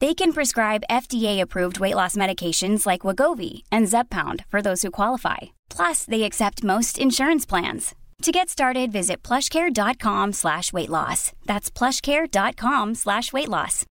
They 0.00 0.12
can 0.12 0.32
prescribe 0.34 0.82
FDA-approved 0.90 1.80
weight 1.80 1.94
loss 1.94 2.16
medications 2.16 2.84
like 2.84 3.00
Wagovi 3.02 3.62
and 3.72 3.86
Zepbound 3.86 4.44
for 4.48 4.60
those 4.60 4.82
who 4.82 4.90
qualify. 4.90 5.56
Plus, 5.70 6.04
they 6.04 6.24
accept 6.24 6.62
most 6.62 6.98
insurance 6.98 7.46
plans. 7.46 7.94
To 8.22 8.32
get 8.32 8.48
started, 8.48 8.92
visit 8.92 9.22
plushcare.com 9.22 10.32
slash 10.34 10.72
weight 10.72 10.90
loss. 10.90 11.32
That's 11.46 11.70
plushcare.com 11.70 12.94
slash 12.94 13.32
weight 13.32 13.48
loss. 13.48 13.84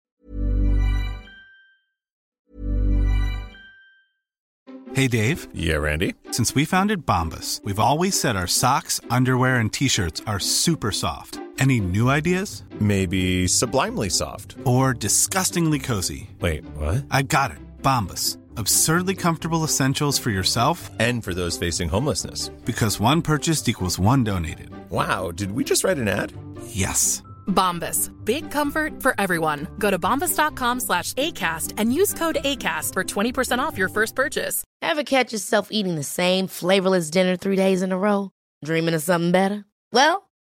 Hey, 4.93 5.07
Dave. 5.07 5.47
Yeah, 5.53 5.77
Randy. 5.77 6.13
Since 6.31 6.55
we 6.55 6.65
founded 6.65 7.05
Bombus, 7.05 7.61
we've 7.63 7.79
always 7.79 8.19
said 8.19 8.35
our 8.35 8.47
socks, 8.47 9.01
underwear, 9.09 9.57
and 9.57 9.71
t 9.71 9.87
shirts 9.87 10.21
are 10.25 10.39
super 10.39 10.91
soft. 10.91 11.39
Any 11.57 11.79
new 11.79 12.09
ideas? 12.09 12.63
Maybe 12.79 13.47
sublimely 13.47 14.09
soft. 14.09 14.55
Or 14.65 14.93
disgustingly 14.93 15.79
cozy? 15.79 16.29
Wait, 16.41 16.65
what? 16.75 17.05
I 17.09 17.21
got 17.23 17.51
it. 17.51 17.57
Bombas. 17.81 18.37
Absurdly 18.57 19.15
comfortable 19.15 19.63
essentials 19.63 20.17
for 20.17 20.29
yourself 20.29 20.89
And 20.99 21.23
for 21.23 21.33
those 21.33 21.57
facing 21.57 21.89
homelessness. 21.89 22.49
because 22.65 22.99
one 22.99 23.21
purchased 23.21 23.67
equals 23.69 23.99
one 23.99 24.23
donated. 24.23 24.69
Wow, 24.89 25.31
did 25.31 25.51
we 25.51 25.63
just 25.63 25.83
write 25.83 25.97
an 25.97 26.07
ad? 26.07 26.31
Yes. 26.67 27.21
Bombas. 27.47 28.09
Big 28.25 28.49
comfort 28.51 29.01
for 29.01 29.13
everyone. 29.19 29.67
Go 29.77 29.91
to 29.91 29.99
bombas.com 29.99 30.79
slash 30.79 31.13
ACAST 31.13 31.73
and 31.77 31.93
use 31.93 32.13
code 32.13 32.37
ACAST 32.43 32.93
for 32.93 33.03
20% 33.03 33.59
off 33.59 33.77
your 33.77 33.89
first 33.89 34.15
purchase. 34.15 34.63
Ever 34.81 35.03
catch 35.03 35.31
yourself 35.33 35.67
eating 35.71 35.95
the 35.95 36.03
same 36.03 36.47
flavorless 36.47 37.09
dinner 37.09 37.35
three 37.37 37.55
days 37.55 37.81
in 37.81 37.91
a 37.91 37.97
row? 37.97 38.31
Dreaming 38.63 38.93
of 38.95 39.03
something 39.03 39.31
better? 39.31 39.65
Well, 39.91 40.27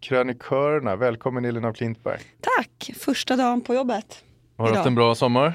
krönikörerna. 0.00 0.96
Välkommen 0.96 1.44
Elin 1.44 1.64
af 1.64 1.76
Klintberg. 1.76 2.20
Tack! 2.40 2.90
Första 2.98 3.36
dagen 3.36 3.60
på 3.60 3.74
jobbet. 3.74 4.24
Har 4.56 4.68
du 4.68 4.74
haft 4.74 4.86
en 4.86 4.94
bra 4.94 5.14
sommar? 5.14 5.52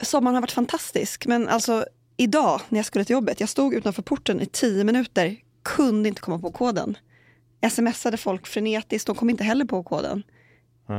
Sommaren 0.00 0.34
har 0.34 0.42
varit 0.42 0.52
fantastisk, 0.52 1.26
men 1.26 1.48
alltså 1.48 1.86
idag 2.16 2.60
när 2.68 2.78
jag 2.78 2.86
skulle 2.86 3.04
till 3.04 3.14
jobbet, 3.14 3.40
jag 3.40 3.48
stod 3.48 3.74
utanför 3.74 4.02
porten 4.02 4.40
i 4.40 4.46
tio 4.46 4.84
minuter, 4.84 5.36
kunde 5.62 6.08
inte 6.08 6.20
komma 6.20 6.38
på 6.38 6.52
koden. 6.52 6.96
Smsade 7.70 8.16
folk 8.16 8.46
frenetiskt, 8.46 9.06
de 9.06 9.16
kom 9.16 9.30
inte 9.30 9.44
heller 9.44 9.64
på 9.64 9.82
koden. 9.82 10.22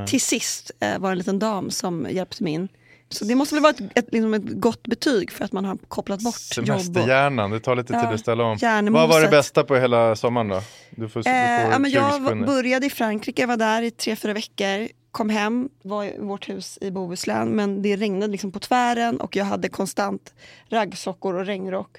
Till 0.08 0.22
sist 0.22 0.72
eh, 0.80 1.00
var 1.00 1.10
det 1.10 1.14
en 1.14 1.18
liten 1.18 1.40
dam 1.40 1.72
som 1.72 2.08
hjälpte 2.10 2.44
mig 2.44 2.54
in. 2.54 2.68
Så 3.10 3.26
det 3.26 3.36
måste 3.36 3.56
väl 3.56 3.62
vara 3.62 3.74
ett, 3.74 3.98
ett, 3.98 4.06
liksom 4.12 4.34
ett 4.34 4.62
gott 4.62 4.88
betyg 4.88 5.32
för 5.32 5.46
att 5.46 5.52
man 5.52 5.66
har 5.66 5.78
kopplat 5.88 6.22
bort 6.22 6.58
jobb. 6.58 6.68
Semesterhjärnan, 6.68 7.52
det 7.52 7.60
tar 7.60 7.76
lite 7.76 7.94
tid 7.94 8.02
Ja, 8.04 8.14
att 8.14 8.20
ställa 8.20 8.44
om. 8.44 8.58
Vad 8.94 9.10
var 9.10 9.22
det 9.22 9.28
bästa 9.28 9.64
på 9.64 9.76
hela 9.76 10.16
sommaren 10.16 10.48
då? 10.48 10.62
Du 10.90 11.10
får, 11.10 11.20
du 11.20 11.24
får 11.24 11.30
eh, 11.30 11.70
ja, 11.72 11.80
men 11.80 11.92
20 11.92 11.98
jag 11.98 12.20
var, 12.20 12.36
började 12.36 12.86
i 12.86 12.90
Frankrike, 12.90 13.46
var 13.46 13.58
där 13.58 13.82
i 13.82 13.92
tre, 13.92 14.16
fyra 14.16 14.34
veckor. 14.34 14.88
Kom 15.12 15.30
hem, 15.30 15.70
var 15.84 16.04
i 16.04 16.16
vårt 16.20 16.50
hus 16.50 16.78
i 16.82 16.92
Bohuslän, 16.92 17.50
men 17.50 17.82
det 17.82 17.96
regnade 17.96 18.32
liksom 18.32 18.52
på 18.52 18.60
tvären 18.60 19.22
och 19.22 19.36
jag 19.36 19.46
hade 19.46 19.70
konstant 19.70 20.34
raggsockor 20.70 21.36
och 21.36 21.46
regnrock. 21.46 21.98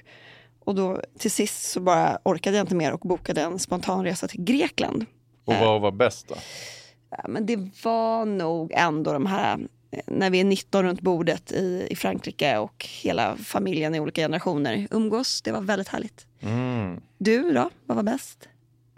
Och 0.65 0.75
då 0.75 1.01
till 1.19 1.31
sist 1.31 1.71
så 1.71 1.79
bara 1.79 2.17
orkade 2.23 2.57
jag 2.57 2.63
inte 2.63 2.75
mer 2.75 2.93
och 2.93 2.99
bokade 2.99 3.41
en 3.41 3.59
spontan 3.59 4.03
resa 4.03 4.27
till 4.27 4.43
Grekland. 4.43 5.05
Och 5.45 5.53
vad 5.53 5.81
var 5.81 5.91
bäst 5.91 6.27
då? 6.27 6.35
Ja, 7.09 7.25
men 7.27 7.45
det 7.45 7.69
var 7.83 8.25
nog 8.25 8.71
ändå 8.75 9.13
de 9.13 9.25
här 9.25 9.53
eh, 9.53 9.65
när 10.05 10.29
vi 10.29 10.39
är 10.39 10.43
19 10.43 10.83
runt 10.83 11.01
bordet 11.01 11.51
i, 11.51 11.87
i 11.89 11.95
Frankrike 11.95 12.57
och 12.57 12.85
hela 13.03 13.35
familjen 13.37 13.95
i 13.95 13.99
olika 13.99 14.21
generationer 14.21 14.87
umgås. 14.91 15.41
Det 15.41 15.51
var 15.51 15.61
väldigt 15.61 15.87
härligt. 15.87 16.27
Mm. 16.39 17.01
Du 17.17 17.51
då? 17.53 17.69
Vad 17.85 17.95
var 17.95 18.03
bäst? 18.03 18.49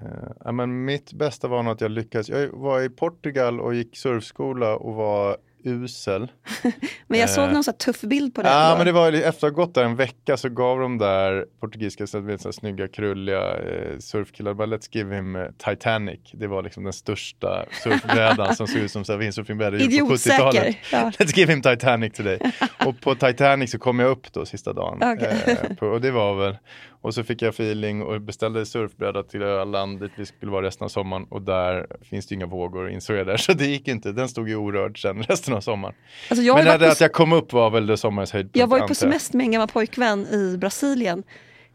Eh, 0.01 0.07
Ja, 0.45 0.51
men 0.51 0.85
mitt 0.85 1.13
bästa 1.13 1.47
var 1.47 1.63
nog 1.63 1.73
att 1.73 1.81
jag 1.81 1.91
lyckades. 1.91 2.29
Jag 2.29 2.47
var 2.47 2.81
i 2.81 2.89
Portugal 2.89 3.59
och 3.61 3.75
gick 3.75 3.97
surfskola 3.97 4.75
och 4.75 4.93
var 4.93 5.37
usel. 5.63 6.31
Men 7.07 7.19
jag 7.19 7.29
såg 7.29 7.43
Eh. 7.47 7.51
någon 7.53 7.63
så 7.63 7.71
tuff 7.71 8.01
bild 8.01 8.35
på 8.35 8.41
dig. 8.41 8.51
Ja, 8.51 8.71
då. 8.71 8.77
men 8.77 8.85
det 8.85 8.91
var 8.91 9.11
efter 9.11 9.27
att 9.29 9.41
ha 9.41 9.49
gått 9.49 9.73
där 9.75 9.83
en 9.83 9.95
vecka 9.95 10.37
så 10.37 10.49
gav 10.49 10.79
de 10.79 10.97
där 10.97 11.45
portugisiska 11.59 12.07
så 12.07 12.51
snygga 12.51 12.87
krulliga 12.87 13.57
eh, 13.57 13.97
surfkillar 13.99 14.53
bara 14.53 14.67
let's 14.67 14.87
give 14.91 15.15
him 15.15 15.35
eh, 15.35 15.45
Titanic. 15.57 16.19
Det 16.33 16.47
var 16.47 16.63
liksom 16.63 16.83
den 16.83 16.93
största 16.93 17.65
surfbrädan 17.83 18.55
som 18.55 18.67
såg 18.67 18.81
ut 18.81 18.91
som 18.91 19.19
windsurfingbräda 19.19 19.77
på 19.77 19.83
70-talet. 19.83 19.93
Idiotsäker. 19.93 20.79
Ja. 20.91 21.11
Let's 21.17 21.37
give 21.37 21.53
him 21.53 21.61
Titanic 21.61 22.13
today. 22.13 22.39
och 22.85 23.01
på 23.01 23.15
Titanic 23.15 23.71
så 23.71 23.79
kom 23.79 23.99
jag 23.99 24.09
upp 24.11 24.33
då 24.33 24.45
sista 24.45 24.73
dagen. 24.73 24.97
Okej. 25.15 25.57
Eh, 25.69 25.75
på, 25.75 25.87
och 25.87 26.01
det 26.01 26.11
var 26.11 26.35
väl, 26.35 26.57
och 27.01 27.13
så 27.13 27.23
fick 27.23 27.41
jag 27.41 27.49
feeling 27.49 28.01
och 28.01 28.21
beställde 28.21 28.65
surfbräda 28.65 29.23
till 29.23 29.41
Öland 29.41 29.99
dit 29.99 30.11
vi 30.15 30.25
skulle 30.25 30.51
vara 30.51 30.65
resten 30.65 30.85
av 30.85 30.89
sommaren 30.89 31.25
och 31.29 31.41
där 31.41 31.87
finns 32.01 32.27
det 32.27 32.35
inga 32.35 32.45
vågor 32.45 32.89
insåg 32.89 33.17
jag 33.17 33.27
där 33.27 33.37
så 33.37 33.53
det 33.53 33.65
gick 33.65 33.87
inte. 33.87 34.11
Den 34.11 34.29
stod 34.29 34.49
ju 34.49 34.55
orörd 34.55 35.01
sen 35.01 35.23
resten 35.27 35.53
av 35.53 35.61
sommaren. 35.61 35.95
Alltså 36.29 36.55
Men 36.55 36.65
det, 36.65 36.79
på, 36.79 36.85
att 36.85 37.01
jag 37.01 37.13
kom 37.13 37.33
upp 37.33 37.53
var 37.53 37.69
väl 37.69 37.87
det 37.87 37.97
sommarens 37.97 38.31
höjdpunkt. 38.31 38.57
jag 38.57 38.67
var 38.67 38.77
ju 38.77 38.87
på 38.87 38.95
semester 38.95 39.37
med 39.37 39.45
en 39.45 39.51
gammal 39.51 39.67
pojkvän 39.67 40.27
i 40.27 40.57
Brasilien. 40.57 41.23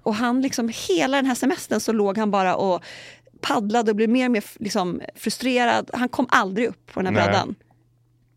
Och 0.03 0.15
han 0.15 0.43
liksom, 0.43 0.71
hela 0.89 1.17
den 1.17 1.27
här 1.27 1.35
semestern 1.35 1.81
så 1.81 1.93
låg 1.93 2.19
han 2.19 2.31
bara 2.31 2.57
och 2.57 2.85
paddlade 3.41 3.91
och 3.91 3.97
blev 3.97 4.09
mer 4.09 4.25
och 4.25 4.31
mer 4.31 4.45
liksom, 4.59 5.03
frustrerad. 5.15 5.91
Han 5.93 6.09
kom 6.09 6.27
aldrig 6.29 6.69
upp 6.69 6.93
på 6.93 7.01
den 7.03 7.07
här 7.07 7.23
Nej. 7.23 7.25
brädan. 7.25 7.55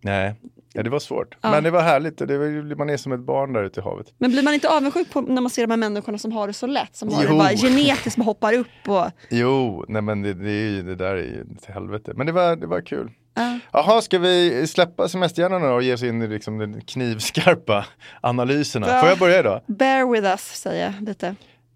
Nej, 0.02 0.36
ja, 0.74 0.84
det 0.84 0.90
var 0.90 1.00
svårt. 1.00 1.38
Ja. 1.42 1.52
Men 1.52 1.64
det 1.64 1.72
var 1.72 1.82
härligt. 1.82 2.18
Det 2.18 2.38
var, 2.38 2.76
man 2.76 2.90
är 2.90 2.98
som 2.98 3.12
ett 3.12 3.20
barn 3.20 3.54
där 3.54 3.64
ute 3.64 3.80
i 3.80 3.84
havet. 3.84 4.14
Men 4.18 4.32
blir 4.32 4.44
man 4.44 4.54
inte 4.54 4.70
avundsjuk 4.70 5.10
på 5.14 5.22
när 5.22 5.42
man 5.42 5.50
ser 5.50 5.68
de 5.68 5.72
här 5.72 5.78
människorna 5.78 6.18
som 6.18 6.32
har 6.32 6.48
det 6.48 6.54
så 6.54 6.68
lätt? 6.68 6.96
Som 6.96 7.14
har 7.14 7.24
det 7.24 7.30
Jo. 7.30 7.38
bara 7.38 7.50
genetiskt, 7.50 8.24
hoppar 8.24 8.54
upp 8.54 8.68
och... 8.88 9.06
Jo, 9.30 9.86
nej 9.88 10.02
men 10.02 10.22
det, 10.22 10.34
det, 10.34 10.52
är 10.52 10.84
det 10.84 10.96
där 10.96 11.16
är 11.16 11.24
ju 11.24 11.46
till 11.62 11.74
helvete. 11.74 12.12
Men 12.16 12.26
det 12.26 12.32
var, 12.32 12.56
det 12.56 12.68
var 12.68 12.82
kul. 12.82 13.12
Ja. 13.34 13.60
Jaha, 13.74 14.02
ska 14.02 14.20
vi 14.20 14.68
släppa 14.68 15.08
semesterhjärnan 15.08 15.64
och 15.72 15.84
ge 15.84 15.94
oss 15.94 16.04
in 16.04 16.22
i 16.22 16.28
liksom 16.28 16.58
den 16.58 16.82
knivskarpa 16.82 17.86
analyserna? 18.22 18.88
Ja. 18.88 19.00
Får 19.00 19.10
jag 19.10 19.20
börja 19.20 19.44
då? 19.44 19.62
Bear 19.68 20.12
with 20.12 20.26
us, 20.28 20.42
säger 20.42 20.86
jag 20.86 21.08
lite. 21.08 21.28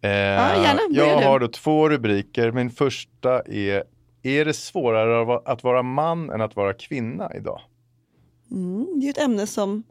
Eh, 0.01 0.09
gärna. 0.09 0.79
Börja 0.89 1.07
jag 1.11 1.21
du. 1.21 1.25
har 1.25 1.39
då 1.39 1.47
två 1.47 1.89
rubriker. 1.89 2.51
Min 2.51 2.69
första 2.69 3.39
är 3.39 3.83
Är 4.23 4.45
det 4.45 4.53
svårare 4.53 5.39
att 5.45 5.63
vara 5.63 5.83
man 5.83 6.29
än 6.29 6.41
att 6.41 6.55
vara 6.55 6.73
kvinna 6.73 7.31
idag? 7.35 7.61
Mm, 8.51 8.99
det 8.99 9.05
är 9.05 9.09
ett 9.09 9.17
ämne 9.17 9.47
som 9.47 9.83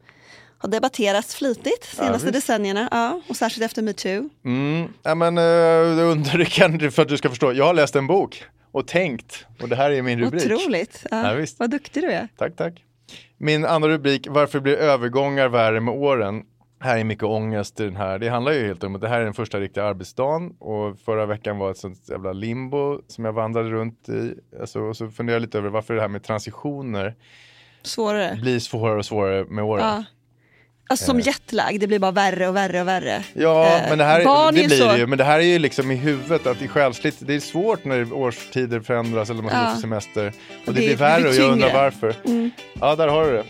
har 0.58 0.68
debatterats 0.68 1.34
flitigt 1.34 1.90
de 1.90 1.96
senaste 1.96 2.26
visst. 2.26 2.34
decennierna. 2.34 2.88
Ja, 2.90 3.20
och 3.28 3.36
särskilt 3.36 3.64
efter 3.64 3.82
metoo. 3.82 4.28
Mm. 4.44 4.88
Ja, 5.02 5.14
men 5.14 5.38
uh, 5.38 6.10
undrar 6.10 6.44
kan 6.44 6.90
för 6.90 7.02
att 7.02 7.08
du 7.08 7.16
ska 7.16 7.28
förstå. 7.28 7.52
Jag 7.52 7.64
har 7.64 7.74
läst 7.74 7.96
en 7.96 8.06
bok 8.06 8.44
och 8.72 8.86
tänkt 8.86 9.46
och 9.62 9.68
det 9.68 9.76
här 9.76 9.90
är 9.90 10.02
min 10.02 10.20
rubrik. 10.20 10.44
Otroligt. 10.44 11.04
Ja, 11.10 11.38
Ja. 11.38 11.46
Vad 11.58 11.70
duktig 11.70 12.02
du 12.02 12.10
är. 12.10 12.28
Tack, 12.36 12.56
tack. 12.56 12.84
Min 13.38 13.64
andra 13.64 13.88
rubrik, 13.88 14.26
varför 14.30 14.60
blir 14.60 14.76
övergångar 14.76 15.48
värre 15.48 15.80
med 15.80 15.94
åren? 15.94 16.42
Här 16.82 16.98
är 16.98 17.04
mycket 17.04 17.24
ångest 17.24 17.80
i 17.80 17.84
den 17.84 17.96
här. 17.96 18.18
Det 18.18 18.28
handlar 18.28 18.52
ju 18.52 18.66
helt 18.66 18.84
om 18.84 18.94
att 18.94 19.00
det 19.00 19.08
här 19.08 19.20
är 19.20 19.24
den 19.24 19.34
första 19.34 19.60
riktiga 19.60 19.84
arbetsdagen 19.84 20.50
och 20.58 20.98
förra 20.98 21.26
veckan 21.26 21.58
var 21.58 21.70
ett 21.70 21.78
sånt 21.78 22.08
jävla 22.08 22.32
limbo 22.32 23.00
som 23.06 23.24
jag 23.24 23.32
vandrade 23.32 23.70
runt 23.70 24.08
i. 24.08 24.34
Alltså, 24.60 24.80
och 24.80 24.96
så 24.96 25.08
funderar 25.10 25.34
jag 25.34 25.42
lite 25.42 25.58
över 25.58 25.68
varför 25.68 25.94
det 25.94 26.00
här 26.00 26.08
med 26.08 26.22
transitioner 26.22 27.14
Svårare. 27.82 28.38
blir 28.42 28.58
svårare 28.58 28.98
och 28.98 29.06
svårare 29.06 29.44
med 29.44 29.64
åren. 29.64 29.84
Ja. 29.86 30.04
Alltså 30.88 31.04
som 31.06 31.20
jetlag, 31.20 31.80
det 31.80 31.86
blir 31.86 31.98
bara 31.98 32.10
värre 32.10 32.48
och 32.48 32.56
värre 32.56 32.80
och 32.80 32.88
värre. 32.88 33.24
Ja, 33.34 33.66
Eh, 33.66 33.88
men 33.88 33.98
det 33.98 34.04
här 34.04 34.52
det 34.52 34.66
blir 34.66 34.78
så- 34.78 34.86
det 34.92 34.98
ju. 34.98 35.06
Men 35.06 35.18
det 35.18 35.24
här 35.24 35.38
är 35.38 35.42
ju 35.44 35.58
liksom 35.58 35.90
i 35.90 35.94
huvudet 35.96 36.46
att 36.46 36.58
det 36.58 36.64
är 36.64 36.68
själsligt. 36.68 37.16
Det 37.20 37.34
är 37.34 37.40
svårt 37.40 37.84
när 37.84 38.12
årstider 38.12 38.80
förändras 38.80 39.30
eller 39.30 39.42
man 39.42 39.50
ska 39.50 39.58
Ja. 39.60 39.72
på 39.74 39.80
semester. 39.80 40.26
Och 40.26 40.68
Och 40.68 40.74
det, 40.74 40.80
det 40.80 40.86
blir 40.86 40.96
värre 40.96 41.28
och 41.28 41.34
jag 41.34 41.50
undrar 41.52 41.72
varför. 41.74 42.14
Ja, 42.80 42.96
där 42.96 43.08
har 43.08 43.24
du 43.24 43.32
det. 43.32 43.44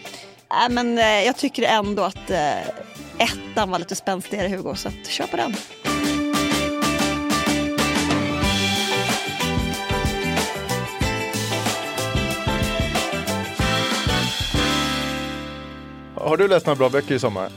Nej, 0.50 0.70
men 0.70 0.98
eh, 0.98 1.04
jag 1.26 1.36
tycker 1.36 1.62
ändå 1.62 2.02
att 2.02 2.30
eh, 2.30 2.58
ettan 3.18 3.70
var 3.70 3.78
lite 3.78 3.94
spänstigare 3.96 4.48
Hugo, 4.48 4.74
så 4.76 4.88
att, 4.88 5.06
kör 5.06 5.26
på 5.26 5.36
den. 5.36 5.54
Har 16.20 16.36
du 16.36 16.48
läst 16.48 16.66
några 16.66 16.76
bra 16.76 16.88
böcker 16.90 17.14
i 17.14 17.18
sommar? 17.18 17.52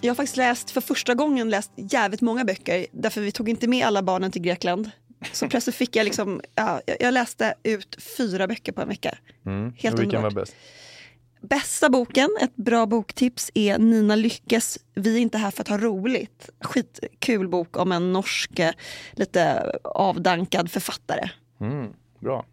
Jag 0.00 0.10
har 0.10 0.14
faktiskt 0.14 0.36
läst, 0.36 0.70
för 0.70 0.80
första 0.80 1.14
gången 1.14 1.50
läst 1.50 1.70
jävligt 1.76 2.20
många 2.20 2.44
böcker, 2.44 2.86
därför 2.92 3.20
vi 3.20 3.32
tog 3.32 3.48
inte 3.48 3.68
med 3.68 3.86
alla 3.86 4.02
barnen 4.02 4.30
till 4.30 4.42
Grekland. 4.42 4.90
Så 5.32 5.48
plötsligt 5.48 5.76
fick 5.76 5.96
jag 5.96 6.04
liksom, 6.04 6.40
ja, 6.54 6.80
jag- 7.00 7.14
läste 7.14 7.54
ut 7.62 8.02
fyra 8.16 8.46
böcker 8.46 8.72
på 8.72 8.82
en 8.82 8.88
vecka. 8.88 9.18
Mm. 9.46 9.72
Helt 9.76 9.98
vilken 9.98 10.16
underbart. 10.16 10.34
var 10.34 10.40
bäst? 10.42 10.56
Bästa 11.40 11.88
boken, 11.90 12.28
ett 12.40 12.56
bra 12.56 12.86
boktips, 12.86 13.50
är 13.54 13.78
Nina 13.78 14.16
Lyckes 14.16 14.78
Vi 14.94 15.14
är 15.16 15.20
inte 15.20 15.38
här 15.38 15.50
för 15.50 15.60
att 15.60 15.68
ha 15.68 15.78
roligt. 15.78 16.50
Skitkul 16.60 17.48
bok 17.48 17.76
om 17.76 17.92
en 17.92 18.12
norsk, 18.12 18.58
eh, 18.58 18.70
lite 19.12 19.72
avdankad 19.84 20.70
författare. 20.70 21.28
Mm, 21.60 21.92
bra. 22.20 22.44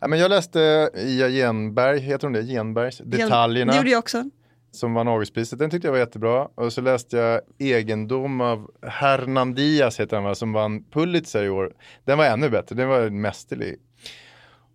Ja, 0.00 0.08
men 0.08 0.18
jag 0.18 0.28
läste 0.28 0.90
Ia 0.94 1.28
Genberg, 1.28 1.98
heter 1.98 2.26
hon 2.26 2.32
det? 2.32 2.42
Genbergs 2.42 2.98
Detaljerna 3.04 3.72
Det 3.72 3.78
gjorde 3.78 3.90
jag 3.90 3.98
också. 3.98 4.24
som 4.70 4.94
vann 4.94 5.08
Augustpriset. 5.08 5.58
Den 5.58 5.70
tyckte 5.70 5.88
jag 5.88 5.92
var 5.92 5.98
jättebra. 5.98 6.48
Och 6.54 6.72
så 6.72 6.80
läste 6.80 7.16
jag 7.16 7.40
Egendom 7.58 8.40
av 8.40 8.70
Hernan 8.82 9.54
Diaz 9.54 10.00
heter 10.00 10.16
han 10.16 10.24
va, 10.24 10.34
som 10.34 10.52
vann 10.52 10.84
Pulitzer 10.84 11.44
i 11.44 11.48
år. 11.48 11.72
Den 12.04 12.18
var 12.18 12.24
ännu 12.24 12.50
bättre, 12.50 12.76
den 12.76 12.88
var 12.88 13.10
mästerlig. 13.10 13.76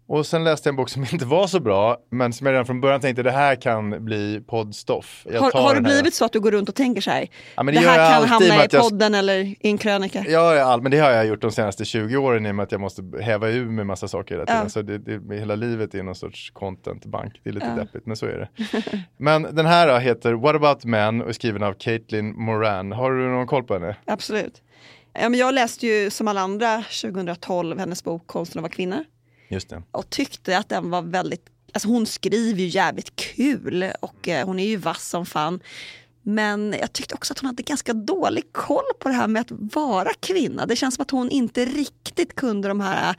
Och 0.07 0.25
sen 0.25 0.43
läste 0.43 0.67
jag 0.69 0.71
en 0.71 0.75
bok 0.75 0.89
som 0.89 1.01
inte 1.13 1.25
var 1.25 1.47
så 1.47 1.59
bra, 1.59 1.97
men 2.11 2.33
som 2.33 2.47
jag 2.47 2.53
redan 2.53 2.65
från 2.65 2.81
början 2.81 3.01
tänkte 3.01 3.23
det 3.23 3.31
här 3.31 3.55
kan 3.55 4.05
bli 4.05 4.41
poddstoff. 4.47 5.25
Har, 5.39 5.61
har 5.61 5.75
det 5.75 5.81
blivit 5.81 6.13
så 6.13 6.25
att 6.25 6.31
du 6.33 6.39
går 6.39 6.51
runt 6.51 6.69
och 6.69 6.75
tänker 6.75 7.01
så 7.01 7.11
här? 7.11 7.27
Ja, 7.55 7.63
det, 7.63 7.71
det 7.71 7.79
här 7.79 8.13
kan 8.19 8.27
hamna 8.29 8.45
i 8.63 8.67
jag- 8.71 8.81
podden 8.81 9.15
eller 9.15 9.35
i 9.39 9.57
en 9.61 9.77
krönika. 9.77 10.25
Ja, 10.27 10.55
ja, 10.55 10.77
men 10.81 10.91
det 10.91 10.97
har 10.97 11.11
jag 11.11 11.25
gjort 11.25 11.41
de 11.41 11.51
senaste 11.51 11.85
20 11.85 12.17
åren 12.17 12.45
i 12.45 12.51
och 12.51 12.55
med 12.55 12.63
att 12.63 12.71
jag 12.71 12.81
måste 12.81 13.03
häva 13.21 13.49
ur 13.49 13.65
med 13.65 13.85
massa 13.85 14.07
saker 14.07 14.35
hela 14.35 14.45
tiden. 14.45 14.61
Ja. 14.63 14.69
Så 14.69 14.81
det, 14.81 14.97
det, 14.97 15.37
hela 15.37 15.55
livet 15.55 15.95
är 15.95 16.03
någon 16.03 16.15
sorts 16.15 16.49
contentbank. 16.51 17.33
Det 17.43 17.49
är 17.49 17.53
lite 17.53 17.65
Ja. 17.75 17.83
deppigt, 17.83 18.05
men 18.05 18.15
så 18.17 18.25
är 18.25 18.37
det. 18.37 18.49
men 19.17 19.55
den 19.55 19.65
här 19.65 19.87
då 19.87 19.97
heter 19.97 20.33
What 20.33 20.55
about 20.55 20.85
men 20.85 21.21
och 21.21 21.29
är 21.29 21.33
skriven 21.33 21.63
av 21.63 21.73
Caitlin 21.73 22.33
Moran. 22.39 22.91
Har 22.91 23.11
du 23.11 23.27
någon 23.29 23.47
koll 23.47 23.63
på 23.63 23.73
henne? 23.73 23.95
Absolut. 24.05 24.61
Ja, 25.13 25.29
men 25.29 25.39
jag 25.39 25.53
läste 25.53 25.87
ju 25.87 26.09
som 26.09 26.27
alla 26.27 26.41
andra 26.41 26.83
2012 27.01 27.79
hennes 27.79 28.03
bok 28.03 28.27
Konsten 28.27 28.59
att 28.59 28.63
vara 28.63 28.71
kvinna. 28.71 29.03
Och 29.91 30.09
tyckte 30.09 30.57
att 30.57 30.69
den 30.69 30.89
var 30.89 31.01
väldigt, 31.01 31.45
alltså 31.73 31.87
hon 31.87 32.05
skriver 32.05 32.59
ju 32.61 32.67
jävligt 32.67 33.15
kul 33.15 33.91
och 33.99 34.27
eh, 34.27 34.45
hon 34.45 34.59
är 34.59 34.67
ju 34.67 34.77
vass 34.77 35.09
som 35.09 35.25
fan. 35.25 35.59
Men 36.21 36.75
jag 36.79 36.93
tyckte 36.93 37.15
också 37.15 37.33
att 37.33 37.39
hon 37.39 37.47
hade 37.47 37.63
ganska 37.63 37.93
dålig 37.93 38.43
koll 38.53 38.83
på 38.99 39.09
det 39.09 39.15
här 39.15 39.27
med 39.27 39.41
att 39.41 39.75
vara 39.75 40.13
kvinna. 40.19 40.65
Det 40.65 40.75
känns 40.75 40.95
som 40.95 41.01
att 41.01 41.11
hon 41.11 41.29
inte 41.29 41.65
riktigt 41.65 42.35
kunde 42.35 42.67
de 42.67 42.79
här 42.81 43.15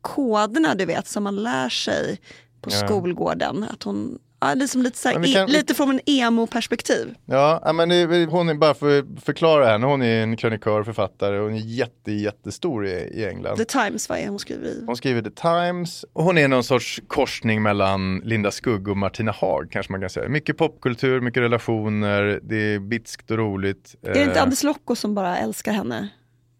koderna 0.00 0.74
du 0.74 0.84
vet 0.84 1.08
som 1.08 1.22
man 1.24 1.36
lär 1.36 1.68
sig 1.68 2.20
på 2.60 2.70
Ja. 2.72 2.76
skolgården. 2.86 3.64
Att 3.70 3.82
hon, 3.82 4.18
ja, 4.40 4.54
liksom 4.54 4.82
lite, 4.82 4.98
så 4.98 5.08
kan- 5.08 5.46
lite 5.50 5.74
från 5.74 5.90
en 5.90 6.00
emo-perspektiv. 6.06 7.14
Ja, 7.26 7.72
men 7.74 7.90
hon 8.30 8.48
är 8.48 8.54
bara 8.54 8.74
för 8.74 8.98
att 8.98 9.04
förklara 9.24 9.66
henne. 9.66 9.86
Hon 9.86 10.02
är 10.02 10.22
en 10.22 10.36
krönikör, 10.36 10.82
författare 10.82 11.38
och 11.38 11.44
hon 11.44 11.54
är 11.54 11.58
jätte, 11.58 12.12
jättestor 12.12 12.86
i, 12.86 12.90
i 12.90 13.26
England. 13.28 13.56
The 13.56 13.64
Times, 13.64 14.08
vad 14.08 14.18
är 14.18 14.28
hon 14.28 14.38
skriver 14.38 14.66
i? 14.66 14.82
Hon 14.86 14.96
skriver 14.96 15.22
The 15.22 15.30
Times 15.30 16.04
och 16.12 16.24
hon 16.24 16.38
är 16.38 16.48
någon 16.48 16.64
sorts 16.64 17.00
korsning 17.08 17.62
mellan 17.62 18.18
Linda 18.24 18.50
Skugg 18.50 18.88
och 18.88 18.96
Martina 18.96 19.32
Haag 19.32 19.68
kanske 19.70 19.92
man 19.92 20.00
kan 20.00 20.10
säga. 20.10 20.28
Mycket 20.28 20.56
popkultur, 20.56 21.20
mycket 21.20 21.42
relationer, 21.42 22.40
det 22.42 22.74
är 22.74 22.78
bitskt 22.78 23.30
och 23.30 23.36
roligt. 23.38 23.94
Är 24.02 24.14
det 24.14 24.22
inte 24.22 24.36
Eh, 24.38 24.42
Anders 24.42 24.62
Lokko 24.62 24.96
som 24.96 25.14
bara 25.14 25.36
älskar 25.38 25.72
henne? 25.72 26.08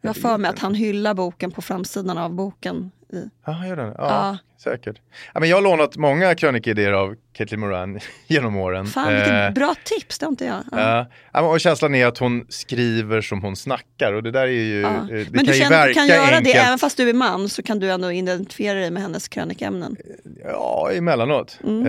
Jag 0.03 0.09
har 0.09 0.15
för 0.15 0.39
mig 0.39 0.49
att 0.51 0.59
han 0.59 0.75
hyllar 0.75 1.15
boken 1.15 1.51
på 1.51 1.63
framsidan 1.63 2.19
av 2.19 2.35
boken. 2.35 2.91
I. 3.13 3.29
Ja, 3.47 3.67
gör 3.67 3.77
den? 3.77 3.87
Ja, 3.87 3.95
Ja. 3.99 4.39
säkert. 4.63 4.97
Ja, 5.35 5.41
men 5.41 5.49
jag 5.49 5.57
har 5.57 5.63
lånat 5.63 5.97
många 5.97 6.35
krönikidéer 6.35 6.93
av 6.93 7.15
Caitlin 7.33 7.61
Moran 7.61 7.99
genom 8.27 8.57
åren. 8.57 8.87
Fan 8.87 9.15
vilket 9.15 9.31
Eh, 9.33 9.51
bra 9.51 9.75
tips, 9.85 10.19
det 10.19 10.27
har 10.27 10.31
inte 10.31 10.45
jag. 10.45 10.63
Ja. 10.73 11.07
ja. 11.33 11.41
Och 11.41 11.61
känslan 11.61 11.95
är 11.95 12.07
att 12.07 12.19
hon 12.19 12.47
skriver 12.49 13.21
som 13.21 13.43
hon 13.43 13.57
snackar 13.57 14.13
och 14.13 14.23
det 14.23 14.31
där 14.31 14.43
är 14.43 14.47
ju, 14.51 14.81
Ja. 14.81 14.89
eh, 14.89 15.07
det 15.07 15.15
Men 15.31 15.45
kan 15.45 15.45
du 15.47 15.53
känner 15.53 15.81
att 15.81 15.87
du 15.89 15.95
kan 15.95 16.07
göra 16.07 16.21
enkelt. 16.37 16.45
det, 16.45 16.53
även 16.61 16.79
fast 16.79 16.97
du 16.97 17.09
är 17.09 17.15
man 17.15 17.49
så 17.49 17.63
kan 17.63 17.79
du 17.79 17.91
ändå 17.91 18.13
identifiera 18.13 18.79
dig 18.79 18.91
med 18.91 19.03
hennes 19.03 19.29
krönikämnen. 19.29 19.97
Ja, 20.45 20.91
emellanåt. 20.93 21.59
Mm. 21.65 21.81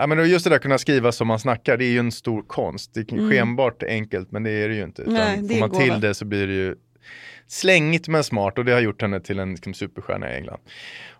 Eh, 0.00 0.06
men 0.06 0.28
just 0.30 0.44
det 0.44 0.50
där 0.50 0.58
kunna 0.58 0.78
skriva 0.78 1.12
som 1.12 1.26
man 1.26 1.38
snackar, 1.38 1.76
det 1.76 1.84
är 1.84 1.90
ju 1.90 1.98
en 1.98 2.12
stor 2.12 2.42
konst. 2.42 2.90
Det 2.94 3.00
är 3.12 3.12
Mm. 3.16 3.30
skenbart 3.30 3.82
enkelt, 3.82 4.32
men 4.32 4.42
det 4.42 4.50
är 4.50 4.68
det 4.68 4.74
ju 4.74 4.82
inte. 4.82 5.02
Utan 5.02 5.14
Nej, 5.14 5.38
det 5.42 5.54
får 5.54 5.60
man 5.60 5.68
gåva. 5.68 5.82
till 5.84 6.00
det 6.00 6.14
så 6.14 6.24
blir 6.24 6.46
det 6.46 6.52
ju 6.54 6.74
slängigt 7.46 8.08
men 8.08 8.24
smart 8.24 8.58
och 8.58 8.64
det 8.64 8.72
har 8.72 8.80
gjort 8.80 9.02
henne 9.02 9.20
till 9.20 9.38
en 9.38 9.52
liksom, 9.52 9.74
superstjärna 9.74 10.32
i 10.32 10.36
England. 10.36 10.60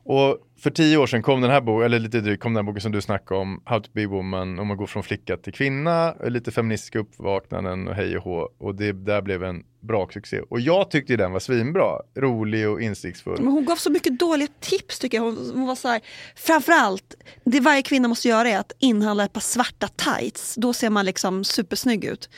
Och 0.09 0.38
för 0.59 0.71
tio 0.71 0.97
år 0.97 1.06
sedan 1.06 1.23
kom 1.23 1.41
den 1.41 1.50
här 1.50 1.61
boken, 1.61 1.85
eller 1.85 1.99
lite 1.99 2.21
drygt, 2.21 2.43
kom 2.43 2.55
den 2.55 2.65
här 2.65 2.73
boken 2.73 2.81
som 2.81 2.93
du 2.93 3.00
snackade 3.00 3.41
om, 3.41 3.62
How 3.65 3.81
to 3.81 3.91
be 3.93 4.06
woman, 4.06 4.59
om 4.59 4.67
man 4.67 4.77
går 4.77 4.87
från 4.87 5.03
flicka 5.03 5.37
till 5.37 5.53
kvinna, 5.53 6.15
lite 6.25 6.50
feministiska 6.53 6.99
uppvaknanden 6.99 7.88
och 7.88 7.95
hej 7.95 8.16
och 8.16 8.23
hå. 8.23 8.49
Och 8.59 8.75
det 8.75 8.93
där 8.93 9.23
blev 9.23 9.45
en 9.45 9.64
bra 9.81 10.09
succé. 10.12 10.40
Och 10.40 10.61
jag 10.61 10.90
tyckte 10.90 11.16
den 11.16 11.33
var 11.33 11.40
svinbra, 11.40 12.00
rolig 12.16 12.69
och 12.69 12.81
insiktsfull. 12.81 13.37
Men 13.38 13.52
hon 13.52 13.64
gav 13.64 13.76
så 13.76 13.90
mycket 13.90 14.19
dåliga 14.19 14.49
tips 14.61 14.99
tycker 14.99 15.19
jag. 15.19 15.25
Hon, 15.25 15.50
hon 15.55 15.66
var 15.66 15.75
så 15.75 15.88
här, 15.88 16.00
framförallt, 16.37 17.14
det 17.45 17.61
varje 17.61 17.83
kvinna 17.83 18.09
måste 18.09 18.28
göra 18.28 18.49
är 18.49 18.59
att 18.59 18.73
inhandla 18.78 19.25
ett 19.25 19.33
par 19.33 19.40
svarta 19.40 19.88
tights. 19.88 20.55
Då 20.55 20.73
ser 20.73 20.90
man 20.90 21.05
liksom 21.05 21.45
supersnygg 21.45 22.05
ut. 22.05 22.28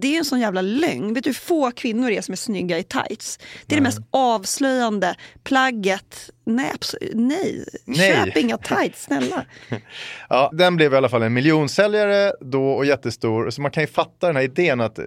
Det 0.00 0.14
är 0.14 0.18
en 0.18 0.24
sån 0.24 0.40
jävla 0.40 0.62
lögn. 0.62 1.14
Vet 1.14 1.24
du 1.24 1.30
hur 1.30 1.34
få 1.34 1.70
kvinnor 1.70 2.08
det 2.08 2.16
är 2.16 2.22
som 2.22 2.32
är 2.32 2.36
snygga 2.36 2.78
i 2.78 2.82
tights? 2.82 3.38
Det 3.66 3.74
är 3.74 3.76
det 3.76 3.82
mest 3.82 3.98
avslöjande 4.10 5.14
plagget. 5.44 6.30
Nej, 6.44 6.70
absolut, 6.74 7.10
nej. 7.14 7.64
Nej. 7.84 8.24
köp 8.24 8.36
inga 8.36 8.58
tights, 8.58 9.02
snälla. 9.02 9.44
Ja, 10.28 10.50
den 10.52 10.76
blev 10.76 10.92
i 10.92 10.96
alla 10.96 11.08
fall 11.08 11.22
en 11.22 11.34
miljonsäljare 11.34 12.32
då 12.40 12.70
och 12.70 12.86
jättestor. 12.86 13.50
Så 13.50 13.60
man 13.60 13.70
kan 13.70 13.82
ju 13.82 13.86
fatta 13.86 14.26
den 14.26 14.36
här 14.36 14.42
idén 14.42 14.80
att 14.80 14.98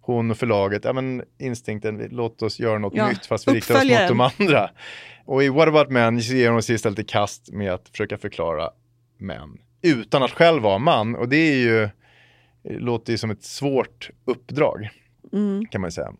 hon 0.00 0.30
och 0.30 0.36
förlaget, 0.38 0.84
ja 0.84 0.92
men 0.92 1.22
instinkten, 1.38 2.08
låt 2.10 2.42
oss 2.42 2.60
göra 2.60 2.78
något 2.78 2.92
Ja, 2.96 3.08
nytt 3.08 3.26
fast 3.26 3.48
vi 3.48 3.52
riktar 3.52 3.74
oss 3.74 3.84
mot 3.84 4.08
de 4.08 4.20
andra. 4.20 4.70
Och 5.24 5.44
i 5.44 5.48
What 5.48 5.68
about 5.68 5.90
men 5.90 6.18
ger 6.18 6.50
hon 6.50 6.62
sig 6.62 6.74
istället 6.74 6.98
i 6.98 7.04
kast 7.04 7.52
med 7.52 7.72
att 7.72 7.88
försöka 7.88 8.18
förklara 8.18 8.70
män. 9.18 9.58
Utan 9.82 10.22
att 10.22 10.30
själv 10.30 10.62
vara 10.62 10.78
man. 10.78 11.14
Och 11.14 11.28
det 11.28 11.36
är 11.36 11.56
ju, 11.56 11.88
låter 12.64 13.12
ju 13.12 13.18
som 13.18 13.30
ett 13.30 13.44
svårt 13.44 14.10
uppdrag. 14.24 14.90
Mm. 15.32 15.66
Kan 15.66 15.80
man 15.80 15.88
ju 15.88 15.92
säga. 15.92 16.12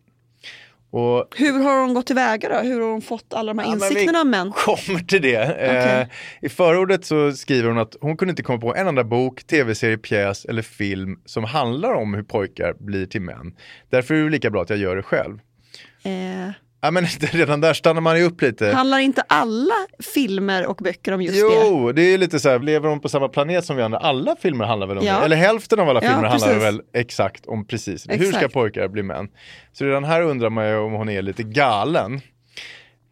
Och 0.89 1.35
Hur 1.37 1.63
har 1.63 1.81
hon 1.81 1.93
gått 1.93 2.07
tillväga 2.07 2.49
då? 2.49 2.55
Hur 2.69 2.81
har 2.81 2.91
hon 2.91 3.01
fått 3.01 3.33
alla 3.33 3.53
de 3.53 3.59
här 3.59 3.67
insikterna 3.73 4.21
om 4.21 4.29
män? 4.29 4.51
kommer 4.51 4.99
till 4.99 5.21
det. 5.21 5.43
Okej. 5.43 6.01
Eh, 6.01 6.07
I 6.41 6.49
förordet 6.49 7.05
så 7.05 7.31
skriver 7.31 7.69
hon 7.69 7.77
att 7.77 7.95
hon 8.01 8.17
kunde 8.17 8.29
inte 8.29 8.43
komma 8.43 8.59
på 8.59 8.75
en 8.75 8.87
enda 8.87 9.03
bok, 9.03 9.43
tv-serie, 9.43 9.97
pjäs 9.97 10.45
eller 10.45 10.61
film 10.61 11.19
som 11.25 11.43
handlar 11.43 11.93
om 11.93 12.13
hur 12.13 12.23
pojkar 12.23 12.73
blir 12.79 13.05
till 13.05 13.21
män. 13.21 13.55
Därför 13.89 14.13
är 14.13 14.23
det 14.23 14.29
lika 14.29 14.49
bra 14.49 14.61
att 14.61 14.69
jag 14.69 14.79
gör 14.79 14.95
det 14.95 15.03
själv. 15.03 15.39
Eh, 16.03 16.51
Ja, 16.85 16.91
men 16.91 17.05
redan 17.19 17.61
där 17.61 17.73
stannar 17.73 18.01
man 18.01 18.17
ju 18.17 18.23
upp 18.23 18.41
lite. 18.41 18.67
handlar 18.67 18.99
inte 18.99 19.21
alla 19.27 19.73
filmer 20.13 20.65
och 20.67 20.75
böcker 20.75 21.11
om 21.11 21.21
just 21.21 21.33
det? 21.35 21.39
Jo, 21.41 21.91
det 21.91 22.01
är 22.01 22.17
lite 22.17 22.39
så 22.39 22.49
här, 22.49 22.59
lever 22.59 22.89
de 22.89 22.99
på 23.01 23.09
samma 23.09 23.27
planet 23.29 23.65
som 23.65 23.75
vi 23.75 23.81
andra? 23.83 23.97
Alla 23.97 24.35
filmer 24.41 24.65
handlar 24.65 24.87
väl 24.87 24.97
om 24.97 25.05
Ja. 25.05 25.19
det? 25.19 25.25
Eller 25.25 25.35
hälften 25.35 25.79
av 25.79 25.89
alla 25.89 26.03
Ja, 26.03 26.09
filmer 26.09 26.27
handlar 26.27 26.47
precis. 26.47 26.63
väl 26.63 26.81
exakt 26.93 27.45
om 27.45 27.67
precis 27.67 28.05
Hur 28.09 28.17
ska 28.17 28.25
Exakt. 28.35 28.53
pojkar 28.53 28.87
bli 28.87 29.03
män? 29.03 29.27
Så 29.73 29.85
redan 29.85 30.03
här 30.03 30.21
undrar 30.21 30.49
man 30.49 30.67
ju 30.69 30.75
om 30.77 30.93
hon 30.93 31.09
är 31.09 31.21
lite 31.21 31.43
galen. 31.43 32.21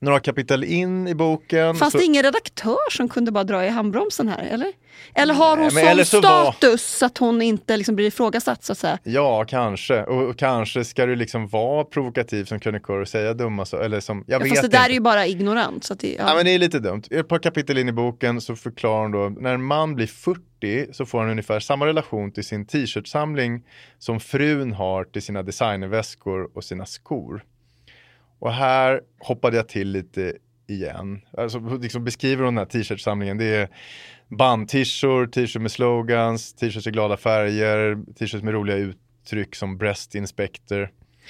Några 0.03 0.19
kapitel 0.19 0.63
in 0.63 1.07
i 1.07 1.15
boken. 1.15 1.75
Fanns 1.75 1.91
så- 1.91 1.97
det 1.97 2.03
ingen 2.03 2.23
redaktör 2.23 2.91
som 2.91 3.09
kunde 3.09 3.31
bara 3.31 3.43
dra 3.43 3.65
i 3.65 3.69
handbromsen 3.69 4.27
här? 4.27 4.43
Eller, 4.43 4.67
eller 5.15 5.33
har 5.33 5.57
hon 5.57 5.69
Nej, 5.73 5.95
sån 5.95 6.05
så 6.05 6.21
var- 6.21 6.51
status 6.51 7.03
att 7.03 7.17
hon 7.17 7.41
inte 7.41 7.77
liksom 7.77 7.95
blir 7.95 8.05
ifrågasatt 8.07 8.63
så 8.63 8.71
att 8.71 8.77
säga? 8.77 8.99
Ja, 9.03 9.45
kanske. 9.47 10.03
Och, 10.03 10.23
och 10.29 10.37
kanske 10.37 10.83
ska 10.85 11.05
du 11.05 11.15
liksom 11.15 11.47
vara 11.47 11.83
provokativ 11.83 12.45
som 12.45 12.59
krönikör 12.59 12.99
och 13.01 13.07
säga 13.07 13.33
dumma 13.33 13.65
eller 13.83 13.99
som, 13.99 14.23
jag 14.27 14.35
Ja, 14.35 14.43
vet 14.43 14.49
fast 14.49 14.61
det 14.61 14.65
inte. 14.65 14.77
där 14.77 14.89
är 14.89 14.93
ju 14.93 14.99
bara 14.99 15.27
ignorant. 15.27 15.83
Så 15.83 15.93
det, 15.93 16.07
ja. 16.19 16.23
Ja 16.27 16.35
men 16.35 16.45
det 16.45 16.51
är 16.51 16.59
lite 16.59 16.79
dumt. 16.79 17.03
Ett 17.11 17.27
par 17.27 17.39
kapitel 17.39 17.77
in 17.77 17.89
i 17.89 17.91
boken 17.91 18.41
så 18.41 18.55
förklarar 18.55 19.01
hon 19.01 19.11
då, 19.11 19.29
när 19.41 19.53
en 19.53 19.63
man 19.63 19.95
blir 19.95 20.07
40 20.07 20.93
så 20.93 21.05
får 21.05 21.19
han 21.19 21.29
ungefär 21.29 21.59
samma 21.59 21.85
relation 21.85 22.31
till 22.31 22.43
sin 22.43 22.65
t-shirtsamling 22.65 23.63
som 23.99 24.19
frun 24.19 24.73
har 24.73 25.03
till 25.03 25.21
sina 25.21 25.43
designerväskor 25.43 26.49
och 26.57 26.63
sina 26.63 26.85
skor. 26.85 27.43
Och 28.39 28.53
här 28.53 29.01
hoppade 29.19 29.57
jag 29.57 29.67
till 29.67 29.91
lite 29.91 30.33
igen. 30.67 31.21
Alltså, 31.37 31.59
liksom 31.81 32.03
beskriver 32.03 32.43
hon 32.45 32.55
den 32.55 32.65
här 32.65 32.71
t-shirtsamlingen. 32.71 33.37
Det 33.37 33.45
är 33.45 33.69
band-t-shirt, 34.37 35.31
t-shirt 35.33 35.61
med 35.61 35.71
slogans, 35.71 36.53
t-shirts 36.53 36.87
i 36.87 36.91
glada 36.91 37.17
färger, 37.17 37.95
t-shirts 38.19 38.43
med 38.43 38.53
roliga 38.53 38.75
uttryck 38.77 39.55
som 39.55 39.77
breast 39.77 40.15
inspector. 40.15 40.89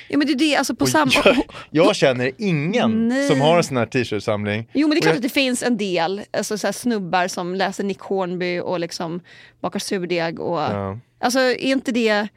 ja, 0.10 0.18
men 0.18 0.28
det 0.28 0.34
är 0.34 0.38
det, 0.38 0.56
alltså 0.56 0.76
på 0.76 0.86
samma... 0.86 1.12
jag, 1.26 1.36
jag 1.72 1.96
känner 1.96 2.32
ingen 2.38 3.08
Nej. 3.08 3.28
som 3.28 3.42
har 3.42 3.58
en 3.58 3.64
sån 3.64 3.78
här 3.78 3.86
t-shirtsamling. 3.86 4.70
Jo 4.74 4.88
men 4.88 4.96
det 4.96 5.00
är 5.00 5.02
klart 5.02 5.12
jag- 5.12 5.16
att 5.18 5.24
det 5.24 5.30
finns 5.30 5.64
en 5.64 5.78
del 5.78 6.22
alltså, 6.32 6.58
så 6.58 6.74
snubbar 6.74 7.28
som 7.28 7.56
läser 7.56 7.84
Nick 7.84 8.00
Hornby 8.00 8.60
och 8.60 8.80
liksom 8.80 9.20
bakar 9.62 9.80
surdeg. 9.80 10.40
Och, 10.40 10.60
Ja. 10.62 11.00
Alltså 11.20 11.40
är 11.40 11.58
inte 11.58 11.92
det... 11.92 12.28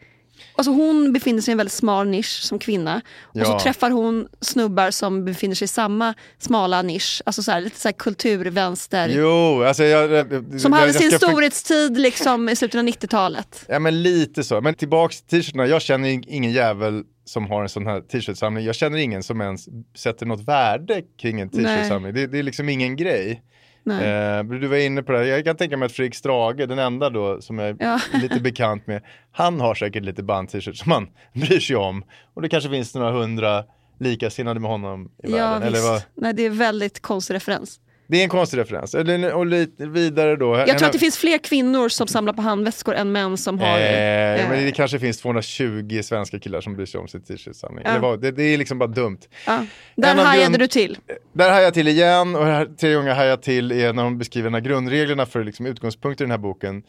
Alltså 0.55 0.71
hon 0.73 1.13
befinner 1.13 1.41
sig 1.43 1.51
i 1.51 1.53
en 1.53 1.59
väldigt 1.59 1.73
smal 1.73 2.09
nisch 2.09 2.41
som 2.43 2.59
kvinna. 2.59 3.01
Och 3.23 3.41
Ja. 3.41 3.45
så 3.45 3.59
träffar 3.61 3.91
hon 3.91 4.29
snubbar 4.41 4.91
som 4.91 5.25
befinner 5.25 5.55
sig 5.55 5.65
i 5.65 5.69
samma 5.69 6.15
smala 6.39 6.83
nisch. 6.83 7.23
Alltså 7.27 7.43
så 7.43 7.51
här, 7.53 7.61
lite 7.61 7.81
så 7.81 7.89
här 7.89 7.93
kulturvänster. 7.93 9.09
Jo, 9.09 9.63
alltså 9.63 9.85
jag... 9.85 10.11
jag 10.11 10.61
Som 10.61 10.73
hade 10.73 10.87
jag 10.87 10.95
sin 10.95 11.11
ska 11.11 11.19
för- 11.19 11.27
storhetstid 11.27 11.99
liksom 11.99 12.49
i 12.49 12.57
slutet 12.57 12.79
av 12.79 12.85
90-talet. 12.87 13.65
Ja 13.69 13.79
men 13.79 14.03
lite 14.03 14.45
så, 14.45 14.61
men 14.61 14.75
tillbaks 14.75 15.23
till 15.23 15.41
t-shirtarna, 15.43 15.67
jag 15.67 15.83
känner 15.83 16.09
ing- 16.09 16.25
ingen 16.29 16.53
jävel 16.53 17.03
som 17.25 17.47
har 17.51 17.63
en 17.63 17.69
sån 17.69 17.87
här 17.87 18.01
t-shirtsamling. 18.01 18.65
Jag 18.65 18.75
känner 18.75 18.99
ingen 18.99 19.23
som 19.23 19.41
ens 19.41 19.69
sätter 19.97 20.27
något 20.27 20.49
värde 20.49 21.03
kring 21.21 21.41
en 21.41 21.49
t-shirtsamling. 21.51 22.15
Det, 22.15 22.27
det 22.27 22.39
är 22.39 22.43
liksom 22.43 22.69
ingen 22.69 22.97
grej. 22.97 23.43
Eh, 23.91 24.45
du 24.45 24.67
var 24.67 24.77
inne 24.77 25.03
på 25.03 25.13
det, 25.13 25.19
här. 25.19 25.25
jag 25.25 25.45
kan 25.45 25.57
tänka 25.57 25.77
mig 25.77 25.87
att 25.87 25.93
Fredrik 25.93 26.15
Strage, 26.15 26.57
den 26.69 26.79
enda 26.79 27.11
då 27.11 27.41
som 27.41 27.59
jag 27.59 27.69
är 27.69 27.77
Ja. 27.81 28.01
lite 28.23 28.41
bekant 28.41 28.87
med, 28.87 29.03
han 29.33 29.61
har 29.61 29.75
säkert 29.75 30.03
lite 30.05 30.23
band-t-shirts 30.23 30.83
som 30.83 30.93
han 30.93 31.09
bryr 31.33 31.61
sig 31.61 31.77
om. 31.77 32.05
Och 32.35 32.43
det 32.43 32.49
kanske 32.49 32.71
finns 32.71 32.95
några 32.95 33.11
hundra 33.13 33.65
likasinnade 34.01 34.61
med 34.61 34.71
honom 34.71 35.05
i 35.25 35.31
Ja, 35.31 35.37
världen. 35.37 35.63
Eller 35.63 35.71
visst. 35.79 35.85
vad? 35.89 36.03
Nej, 36.15 36.35
det 36.35 36.43
är 36.43 36.51
väldigt 36.51 37.03
konstig 37.03 37.35
referens. 37.35 37.81
Det 38.09 38.19
är 38.19 38.23
en 38.23 38.29
konstig 38.29 38.59
referens. 38.59 38.95
Och 39.35 39.47
lite 39.47 39.87
vidare 39.87 40.37
då. 40.37 40.57
Jag 40.57 40.79
tror 40.79 40.87
att 40.87 40.93
det 40.93 40.99
finns 40.99 41.19
fler 41.19 41.39
kvinnor 41.39 41.89
som 41.89 42.07
samlar 42.07 42.33
på 42.33 42.43
handväskor 42.43 42.95
än 42.95 43.13
män 43.13 43.37
som 43.37 43.59
har... 43.59 43.79
Eh, 43.79 44.41
eh, 44.41 44.49
men 44.51 44.65
det 44.65 44.73
kanske 44.73 44.99
finns 44.99 45.19
220 45.19 46.01
svenska 46.03 46.39
killar 46.39 46.61
som 46.61 46.77
bryr 46.77 46.87
sig 46.87 47.01
om 47.01 47.09
sin 47.09 47.23
t-shirtsamling. 47.23 47.85
Ja. 47.85 48.17
Det, 48.17 48.31
det 48.31 48.43
är 48.43 48.59
liksom 48.59 48.79
bara 48.79 48.87
dumt. 48.87 49.19
ja. 49.47 49.65
Där 49.97 50.11
en 50.11 50.19
hajade 50.19 50.49
grund- 50.49 50.59
du 50.59 50.67
till. 50.67 50.99
Där 51.33 51.51
hajar 51.51 51.63
jag 51.63 51.75
till 51.75 51.89
igen 51.89 52.37
och 52.37 52.45
här, 52.45 52.67
tre 52.67 52.95
gånger 52.95 53.15
hajar 53.15 53.31
jag 53.31 53.43
till 53.43 53.73
är 53.73 53.93
när 53.93 54.03
de 54.03 54.19
beskriver 54.19 54.51
de 54.51 54.61
grundreglerna 54.63 55.27
för 55.27 55.45
liksom 55.45 55.67
utgångspunkter 55.67 56.25
i 56.25 56.27
den 56.27 56.31
här 56.31 56.39
boken. 56.39 56.83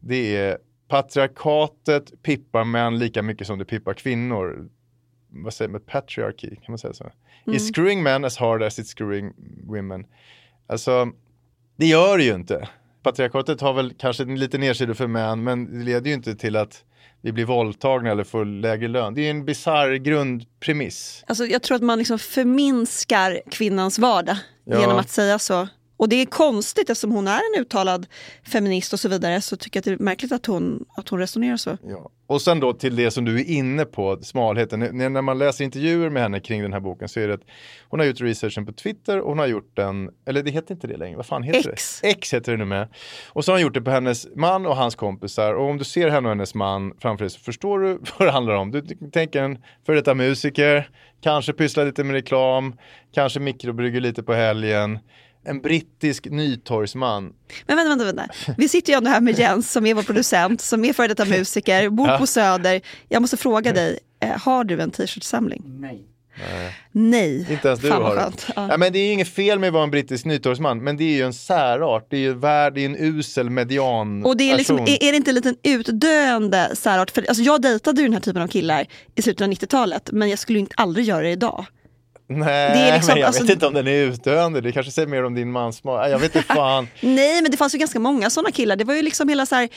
Det 0.00 0.36
är 0.36 0.58
patriarkatet 0.88 2.22
pippar 2.22 2.64
män 2.64 2.98
lika 2.98 3.22
mycket 3.22 3.46
som 3.46 3.58
det 3.58 3.64
pippar 3.64 3.94
kvinnor. 3.94 4.68
Vad 5.30 5.54
säger 5.54 5.68
man? 5.68 5.80
Patriarchy, 5.80 6.48
kan 6.48 6.64
man 6.68 6.78
säga 6.78 6.92
så? 6.92 7.10
Is 7.46 7.72
screwing 7.74 8.02
men 8.02 8.24
as 8.24 8.36
hard 8.36 8.62
as 8.62 8.78
it's 8.78 8.94
screwing 8.96 9.32
women. 9.66 10.04
Alltså, 10.66 11.06
det 11.76 11.86
gör 11.86 12.18
det 12.18 12.24
ju 12.24 12.34
inte. 12.34 12.68
Patriarkatet 13.02 13.60
har 13.60 13.72
väl 13.72 13.94
kanske 13.98 14.22
en 14.22 14.38
liten 14.38 14.60
nedsida 14.60 14.94
för 14.94 15.06
män, 15.06 15.44
men 15.44 15.78
det 15.78 15.84
leder 15.84 16.08
ju 16.08 16.14
inte 16.14 16.34
till 16.34 16.56
att 16.56 16.84
vi 17.20 17.32
blir 17.32 17.44
våldtagna 17.44 18.10
eller 18.10 18.24
får 18.24 18.44
lägre 18.44 18.88
lön. 18.88 19.14
Det 19.14 19.20
är 19.26 19.30
en 19.30 19.44
bisarr 19.44 19.94
grundpremiss. 19.94 21.24
Alltså, 21.26 21.46
jag 21.46 21.62
tror 21.62 21.76
att 21.76 21.82
man 21.82 21.98
liksom 21.98 22.18
förminskar 22.18 23.40
kvinnans 23.50 23.98
vardag 23.98 24.36
Ja. 24.64 24.80
genom 24.80 24.96
att 24.98 25.10
säga 25.10 25.38
så. 25.38 25.68
Och 25.96 26.08
det 26.08 26.16
är 26.16 26.26
konstigt 26.26 26.90
eftersom 26.90 27.10
hon 27.12 27.26
är 27.28 27.40
en 27.54 27.60
uttalad 27.62 28.06
feminist 28.52 28.92
och 28.92 29.00
så 29.00 29.08
vidare 29.08 29.40
så 29.40 29.56
tycker 29.56 29.76
jag 29.78 29.80
att 29.80 29.84
det 29.98 30.02
är 30.02 30.04
märkligt 30.04 30.32
att 30.32 30.46
hon, 30.46 30.84
att 30.96 31.08
hon 31.08 31.18
resonerar 31.20 31.56
så. 31.56 31.78
Ja. 31.88 32.10
Och 32.26 32.42
sen 32.42 32.60
då 32.60 32.72
till 32.72 32.96
det 32.96 33.10
som 33.10 33.24
du 33.24 33.40
är 33.40 33.44
inne 33.44 33.84
på, 33.84 34.18
smalheten. 34.22 34.82
N- 34.82 35.12
När 35.12 35.22
man 35.22 35.38
läser 35.38 35.64
intervjuer 35.64 36.10
med 36.10 36.22
henne 36.22 36.40
kring 36.40 36.62
den 36.62 36.72
här 36.72 36.80
boken 36.80 37.08
så 37.08 37.20
är 37.20 37.28
det 37.28 37.34
att 37.34 37.40
hon 37.88 38.00
har 38.00 38.06
gjort 38.06 38.20
researchen 38.20 38.66
på 38.66 38.72
Twitter 38.72 39.20
och 39.20 39.28
hon 39.28 39.38
har 39.38 39.46
gjort 39.46 39.76
den, 39.76 40.10
eller 40.26 40.42
det 40.42 40.50
heter 40.50 40.74
inte 40.74 40.86
det 40.86 40.96
längre, 40.96 41.16
vad 41.16 41.26
fan 41.26 41.42
heter 41.42 41.70
X. 41.72 41.98
det? 42.02 42.08
X 42.08 42.34
heter 42.34 42.52
det 42.52 42.58
nu 42.58 42.64
med. 42.64 42.88
Och 43.28 43.44
så 43.44 43.52
har 43.52 43.56
hon 43.58 43.62
gjort 43.62 43.74
det 43.74 43.82
på 43.82 43.90
hennes 43.90 44.26
man 44.36 44.66
och 44.66 44.76
hans 44.76 44.94
kompisar 44.94 45.54
och 45.54 45.70
om 45.70 45.78
du 45.78 45.84
ser 45.84 46.08
henne 46.08 46.28
och 46.28 46.34
hennes 46.34 46.54
man 46.54 46.92
framför 46.98 47.24
dig 47.24 47.30
så 47.30 47.40
förstår 47.40 47.78
du 47.78 47.98
vad 48.18 48.28
det 48.28 48.32
handlar 48.32 48.54
om. 48.54 48.70
Du 48.70 48.82
tänker 49.12 49.42
en 49.42 49.58
före 49.86 49.96
detta 49.96 50.14
musiker, 50.14 50.90
kanske 51.20 51.52
pysslar 51.52 51.84
lite 51.84 52.04
med 52.04 52.14
reklam, 52.14 52.74
kanske 53.14 53.40
mikrobrygger 53.40 54.00
lite 54.00 54.22
på 54.22 54.32
helgen. 54.34 54.98
En 55.44 55.60
brittisk 55.60 56.26
nytorgsman. 56.30 57.32
Men 57.66 57.76
vänta, 57.76 57.88
vänta, 57.88 58.04
vänta. 58.04 58.34
Vi 58.58 58.68
sitter 58.68 58.92
ju 58.92 58.96
ändå 58.96 59.10
här 59.10 59.20
med 59.20 59.38
Jens 59.38 59.72
som 59.72 59.86
är 59.86 59.94
vår 59.94 60.02
producent, 60.02 60.60
som 60.60 60.84
är 60.84 60.92
före 60.92 61.08
detta 61.08 61.24
musiker, 61.24 61.88
bor 61.88 62.08
Ja. 62.08 62.18
på 62.18 62.26
Söder. 62.26 62.80
Jag 63.08 63.22
måste 63.22 63.36
fråga 63.36 63.72
dig, 63.72 63.98
eh, 64.20 64.28
har 64.40 64.64
du 64.64 64.80
en 64.80 64.90
t-shirt-samling? 64.90 65.62
Nej. 65.66 66.08
Nej. 66.92 67.46
Inte 67.50 67.68
ens 67.68 67.80
du 67.80 67.88
Fan 67.88 68.02
har 68.02 68.16
det. 68.16 68.32
Ja. 68.56 68.66
Ja, 68.70 68.76
men 68.76 68.92
det 68.92 68.98
är 68.98 69.06
ju 69.06 69.12
inget 69.12 69.28
fel 69.28 69.58
med 69.58 69.66
att 69.66 69.72
vara 69.72 69.84
en 69.84 69.90
brittisk 69.90 70.24
nytorgsman, 70.24 70.84
men 70.84 70.96
det 70.96 71.04
är 71.04 71.16
ju 71.16 71.22
en 71.22 71.34
särart. 71.34 72.06
Det 72.10 72.16
är 72.16 72.20
ju 72.20 72.34
värld, 72.34 72.74
det 72.74 72.80
är 72.80 72.86
en 72.86 72.96
usel 72.98 73.50
median 73.50 74.24
Och 74.24 74.36
det 74.36 74.50
är, 74.50 74.56
liksom, 74.56 74.78
är, 74.78 75.04
är 75.04 75.10
det 75.10 75.16
inte 75.16 75.30
en 75.30 75.34
liten 75.34 75.56
utdöende 75.62 76.70
särart? 76.76 77.10
För, 77.10 77.24
alltså, 77.28 77.42
jag 77.42 77.62
dejtade 77.62 78.00
ju 78.00 78.06
den 78.06 78.12
här 78.14 78.20
typen 78.20 78.42
av 78.42 78.48
killar 78.48 78.86
i 79.14 79.22
slutet 79.22 79.44
av 79.44 79.52
90-talet, 79.52 80.08
men 80.12 80.28
jag 80.30 80.38
skulle 80.38 80.58
ju 80.58 80.60
inte 80.60 80.74
aldrig 80.76 81.06
göra 81.06 81.22
det 81.22 81.30
idag. 81.30 81.66
Nej, 82.28 82.46
det 82.48 82.80
är 82.80 82.94
liksom- 82.94 83.12
men 83.12 83.20
jag 83.20 83.26
alltså- 83.26 83.42
vet 83.42 83.52
inte 83.52 83.66
om 83.66 83.74
den 83.74 83.86
är 83.88 84.02
utdöende. 84.04 84.60
Det 84.60 84.72
kanske 84.72 84.92
säger 84.92 85.08
mer 85.08 85.24
om 85.24 85.34
din 85.34 85.50
mans 85.52 85.76
smak. 85.76 86.00
Nej, 86.02 86.10
Jag 86.10 86.18
vet 86.18 86.36
inte 86.36 86.54
fan. 86.54 86.88
Nej, 87.00 87.42
men 87.42 87.50
det 87.50 87.56
fanns 87.56 87.74
ju 87.74 87.78
ganska 87.78 87.98
många 87.98 88.30
sådana 88.30 88.50
killar. 88.50 88.76
Det 88.76 88.84
var 88.84 88.94
ju 88.94 89.02
liksom 89.02 89.28
hela 89.28 89.46
så 89.46 89.54
här 89.54 89.68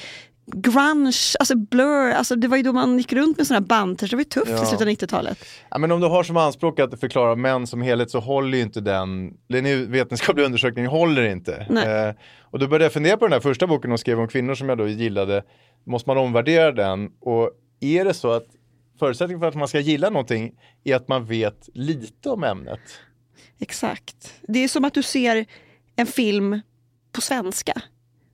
grunge, 0.56 1.18
alltså 1.40 1.56
blur, 1.58 2.12
alltså 2.12 2.36
det 2.36 2.48
var 2.48 2.58
ju 2.58 2.64
då 2.64 2.74
man 2.74 2.98
gick 2.98 3.14
runt 3.14 3.38
med 3.38 3.48
sådana 3.48 3.60
här 3.64 3.68
band 3.68 3.98
Det 4.00 4.12
var 4.14 4.20
ju 4.20 4.24
tufft 4.24 4.52
Ja. 4.52 4.64
i 4.64 4.66
slutet 4.66 4.82
av 4.82 4.88
90-talet. 4.88 5.46
Ja, 5.70 5.78
men 5.78 5.92
om 5.92 6.02
du 6.02 6.08
har 6.08 6.24
som 6.24 6.38
anspråk 6.38 6.80
att 6.80 7.00
förklara 7.00 7.36
män 7.36 7.68
som 7.68 7.82
helhet 7.82 8.12
så 8.12 8.20
håller 8.20 8.58
ju 8.58 8.64
inte 8.64 8.82
den, 8.82 9.34
den 9.50 9.92
vetenskapliga 9.92 10.46
undersökningen 10.46 10.92
håller 10.92 11.24
inte. 11.24 11.54
Eh, 11.56 12.22
och 12.52 12.60
då 12.60 12.68
började 12.68 12.86
jag 12.86 12.94
fundera 12.94 13.18
på 13.18 13.26
den 13.26 13.34
här 13.34 13.40
första 13.40 13.68
boken 13.68 13.92
hon 13.92 13.98
skrev 13.98 14.20
om 14.20 14.28
kvinnor 14.28 14.56
som 14.56 14.70
jag 14.70 14.78
då 14.78 14.88
gillade. 14.88 15.44
Måste 15.86 16.10
man 16.10 16.18
omvärdera 16.18 16.72
den? 16.72 17.10
Och 17.22 17.52
är 17.80 18.06
det 18.06 18.14
så 18.14 18.32
att 18.32 18.46
förutsättningen 19.00 19.40
för 19.40 19.48
att 19.48 19.56
man 19.56 19.68
ska 19.68 19.80
gilla 19.80 20.10
någonting 20.10 20.54
är 20.84 20.96
att 20.96 21.08
man 21.08 21.26
vet 21.26 21.70
lite 21.74 22.30
om 22.30 22.44
ämnet? 22.44 22.80
Exakt. 23.60 24.34
Det 24.48 24.64
är 24.64 24.68
som 24.68 24.86
att 24.86 24.94
du 24.94 25.04
ser 25.04 25.46
en 25.96 26.08
film 26.08 26.62
på 27.12 27.22
svenska. 27.22 27.74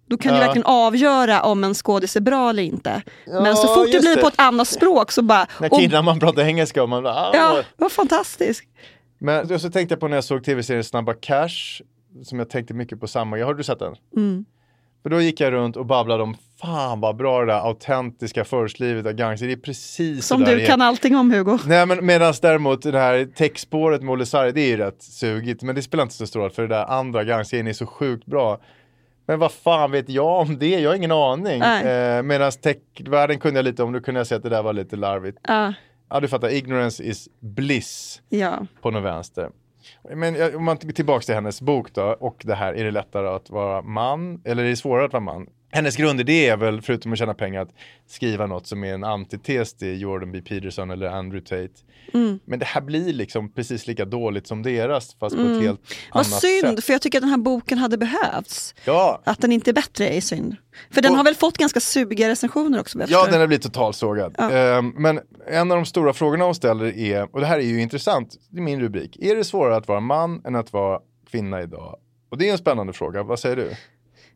Då 0.07 0.17
kan 0.17 0.33
Ja. 0.33 0.39
du 0.39 0.45
verkligen 0.45 0.65
avgöra 0.65 1.41
om 1.43 1.63
en 1.63 1.73
skådis 1.73 2.15
är 2.15 2.21
bra 2.21 2.49
eller 2.49 2.63
inte. 2.63 3.01
Men 3.25 3.55
så 3.55 3.67
Ja, 3.67 3.75
fort 3.75 3.91
det 3.91 3.99
blir 3.99 4.15
det. 4.15 4.21
på 4.21 4.27
ett 4.27 4.39
annat 4.39 4.67
språk 4.67 5.11
så 5.11 5.21
bara... 5.21 5.47
När 5.61 5.73
och- 5.73 5.79
killar 5.79 6.01
man 6.03 6.19
pratar 6.19 6.41
engelska 6.45 6.83
och 6.83 6.89
man 6.89 7.03
bara, 7.03 7.13
ah, 7.15 7.31
Ja, 7.33 7.63
var 7.77 7.89
fantastiskt. 7.89 8.63
Men 9.17 9.59
så 9.59 9.69
tänkte 9.71 9.93
jag 9.93 9.99
på 9.99 10.07
när 10.07 10.17
jag 10.17 10.23
såg 10.23 10.43
tv-serien 10.43 10.83
Snabba 10.83 11.13
Cash, 11.13 11.81
som 12.23 12.39
jag 12.39 12.49
tänkte 12.49 12.73
mycket 12.73 12.99
på 12.99 13.07
samma, 13.07 13.37
jag 13.37 13.45
har 13.45 13.53
du 13.53 13.63
sett 13.63 13.79
den? 13.79 13.95
Mm. 14.15 14.45
För 15.03 15.09
då 15.09 15.21
gick 15.21 15.39
jag 15.39 15.53
runt 15.53 15.77
och 15.77 15.85
babblade 15.85 16.23
om, 16.23 16.35
fan 16.61 16.99
vad 16.99 17.15
bra 17.15 17.39
det 17.39 17.45
där 17.45 17.67
autentiska 17.67 18.45
förortslivet 18.45 19.05
av 19.05 19.11
gangster, 19.11 19.47
det 19.47 19.53
är 19.53 19.57
precis 19.57 20.25
Som 20.27 20.43
du 20.43 20.61
är. 20.61 20.65
kan 20.65 20.81
allting 20.81 21.15
om 21.15 21.31
Hugo. 21.31 21.59
Nej 21.67 21.85
men 21.85 22.05
medan 22.05 22.33
däremot 22.41 22.81
det 22.81 22.99
här 22.99 23.25
textspåret 23.35 24.01
med 24.01 24.11
Olle 24.13 24.25
Sarri, 24.25 24.51
det 24.51 24.61
är 24.61 24.67
ju 24.67 24.77
rätt 24.77 25.03
sugigt, 25.03 25.63
men 25.63 25.75
det 25.75 25.81
spelar 25.81 26.03
inte 26.03 26.15
så 26.15 26.27
stor 26.27 26.39
roll 26.39 26.49
för 26.49 26.61
det 26.61 26.67
där 26.67 26.85
andra 26.85 27.23
gangstergänget 27.23 27.75
är 27.75 27.77
så 27.77 27.85
sjukt 27.85 28.25
bra. 28.25 28.59
Men 29.25 29.39
vad 29.39 29.51
fan 29.51 29.91
vet 29.91 30.09
jag 30.09 30.39
om 30.41 30.59
det? 30.59 30.79
Jag 30.79 30.89
har 30.89 30.95
ingen 30.95 31.11
aning. 31.11 31.59
Nej. 31.59 32.17
Eh, 32.17 32.23
Medan 32.23 32.51
techvärlden 32.51 33.39
kunde 33.39 33.57
jag 33.57 33.63
lite 33.63 33.83
om, 33.83 33.91
då 33.93 33.99
kunde 33.99 34.19
jag 34.19 34.27
säga 34.27 34.37
att 34.37 34.43
det 34.43 34.49
där 34.49 34.63
var 34.63 34.73
lite 34.73 34.95
larvigt. 34.95 35.37
Ja, 35.47 35.73
Ja 36.09 36.19
du 36.19 36.27
fattar, 36.27 36.49
ignorance 36.49 37.03
is 37.03 37.29
bliss 37.39 38.21
ja. 38.29 38.65
på 38.81 38.91
något 38.91 39.03
vänster. 39.03 39.49
Men 40.15 40.55
om 40.55 40.63
man 40.63 40.77
tillbaka 40.77 41.23
till 41.23 41.35
hennes 41.35 41.61
bok 41.61 41.93
då 41.93 42.03
och 42.19 42.41
det 42.45 42.55
här, 42.55 42.73
är 42.73 42.83
det 42.83 42.91
lättare 42.91 43.27
att 43.27 43.49
vara 43.49 43.81
man 43.81 44.41
eller 44.45 44.63
är 44.63 44.69
det 44.69 44.75
svårare 44.75 45.05
att 45.05 45.13
vara 45.13 45.23
man? 45.23 45.47
Hennes 45.73 45.95
grundidé 45.95 46.47
är 46.47 46.57
väl, 46.57 46.81
förutom 46.81 47.13
att 47.13 47.19
tjäna 47.19 47.33
pengar, 47.33 47.61
att 47.61 47.71
skriva 48.07 48.45
något 48.47 48.67
som 48.67 48.83
är 48.83 48.93
en 48.93 49.03
antites 49.03 49.73
till 49.73 50.01
Jordan 50.01 50.31
B. 50.31 50.41
Peterson 50.41 50.91
eller 50.91 51.07
Andrew 51.07 51.45
Tate. 51.49 51.81
Mm. 52.13 52.39
Men 52.45 52.59
det 52.59 52.65
här 52.65 52.81
blir 52.81 53.13
liksom 53.13 53.53
precis 53.53 53.87
lika 53.87 54.05
dåligt 54.05 54.47
som 54.47 54.63
deras, 54.63 55.15
fast 55.19 55.35
på 55.35 55.41
ett 55.41 55.61
helt 55.61 55.81
Vad 56.13 56.25
annat 56.25 56.41
synd, 56.41 56.67
sätt. 56.77 56.83
för 56.85 56.93
jag 56.93 57.01
tycker 57.01 57.17
att 57.17 57.21
den 57.21 57.29
här 57.29 57.37
boken 57.37 57.77
hade 57.77 57.97
behövts. 57.97 58.75
Ja, 58.85 59.21
Att 59.25 59.41
den 59.41 59.51
inte 59.51 59.71
är 59.71 59.73
bättre 59.73 60.07
är 60.09 60.21
synd. 60.21 60.55
För 60.91 61.01
den 61.01 61.11
Och- 61.11 61.17
har 61.17 61.23
väl 61.23 61.35
fått 61.35 61.57
ganska 61.57 61.79
sugiga 61.79 62.29
recensioner 62.29 62.79
också? 62.79 62.97
vad 62.99 63.09
jag 63.09 63.27
Ja, 63.27 63.31
den 63.31 63.39
har 63.39 63.47
blivit 63.47 63.63
totalsågad. 63.63 64.35
Ja. 64.37 64.51
Ehm, 64.51 64.93
men 64.97 65.19
en 65.47 65.71
av 65.71 65.77
de 65.77 65.85
stora 65.85 66.13
frågorna 66.13 66.45
hon 66.45 66.55
ställer 66.55 66.97
är, 66.97 67.27
och 67.35 67.39
det 67.39 67.45
här 67.45 67.57
är 67.59 67.63
ju 67.63 67.81
intressant, 67.81 68.35
är 68.57 68.61
min 68.61 68.81
rubrik. 68.81 69.17
Är 69.21 69.35
det 69.35 69.43
svårare 69.43 69.75
att 69.75 69.87
vara 69.87 69.99
man 69.99 70.41
än 70.45 70.55
att 70.55 70.73
vara 70.73 70.99
kvinna 71.31 71.61
idag? 71.61 71.95
Och 72.29 72.37
det 72.37 72.47
är 72.47 72.51
en 72.51 72.57
spännande 72.57 72.93
fråga, 72.93 73.23
vad 73.23 73.39
säger 73.39 73.55
du? 73.55 73.71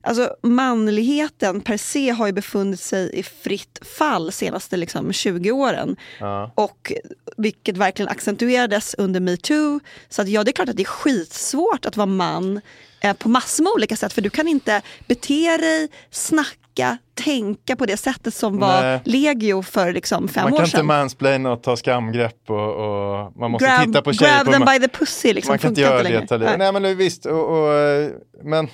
Alltså 0.07 0.35
manligheten 0.43 1.61
per 1.61 1.77
se 1.77 2.09
har 2.11 2.27
ju 2.27 2.33
befunnit 2.33 2.79
sig 2.79 3.09
i 3.13 3.23
fritt 3.23 3.79
fall 3.97 4.31
senaste 4.31 4.77
liksom, 4.77 5.13
20 5.13 5.51
åren. 5.51 5.95
Ja. 6.19 6.51
Och 6.55 6.93
vilket 7.37 7.77
verkligen 7.77 8.09
accentuerades 8.09 8.95
under 8.97 9.19
metoo. 9.19 9.79
Så 10.09 10.21
att 10.21 10.27
ja, 10.27 10.43
det 10.43 10.51
är 10.51 10.53
klart 10.53 10.69
att 10.69 10.77
det 10.77 10.83
är 10.83 10.85
skitsvårt 10.85 11.85
att 11.85 11.97
vara 11.97 12.05
man 12.05 12.61
eh, 13.01 13.13
på 13.13 13.29
massor 13.29 13.63
med 13.63 13.71
olika 13.75 13.95
sätt. 13.95 14.13
För 14.13 14.21
du 14.21 14.29
kan 14.29 14.47
inte 14.47 14.81
bete 15.07 15.57
dig, 15.57 15.89
snacka, 16.11 16.97
tänka 17.13 17.75
på 17.75 17.85
det 17.85 17.97
sättet 17.97 18.33
som 18.33 18.57
var 18.59 18.81
Nej. 18.81 19.01
legio 19.03 19.61
för 19.61 19.93
liksom, 19.93 20.27
fem 20.27 20.43
Man 20.43 20.53
år 20.53 20.57
kan 20.57 20.65
inte 20.65 20.77
sedan. 20.77 20.85
mansplaina 20.85 21.51
och 21.51 21.63
ta 21.63 21.77
skamgrepp 21.77 22.49
och, 22.49 22.75
och 22.75 23.37
man 23.37 23.51
måste 23.51 23.65
grab 23.65 23.85
titta 23.85 24.01
på 24.01 24.13
tjejer. 24.13 24.43
grab 24.43 24.53
them 24.53 24.65
by 24.65 24.87
the 24.87 24.97
pussy 24.97 25.33
liksom, 25.33 25.51
man 25.51 25.59
kan 25.59 25.69
inte 25.69 25.81
göra 25.81 26.03
det. 26.03 26.37
Nej. 26.37 26.57
Nej 26.57 26.73
men 26.73 26.97
visst, 26.97 27.25
och, 27.25 27.49
och, 27.49 27.73
eh, 27.73 28.09
men 28.43 28.67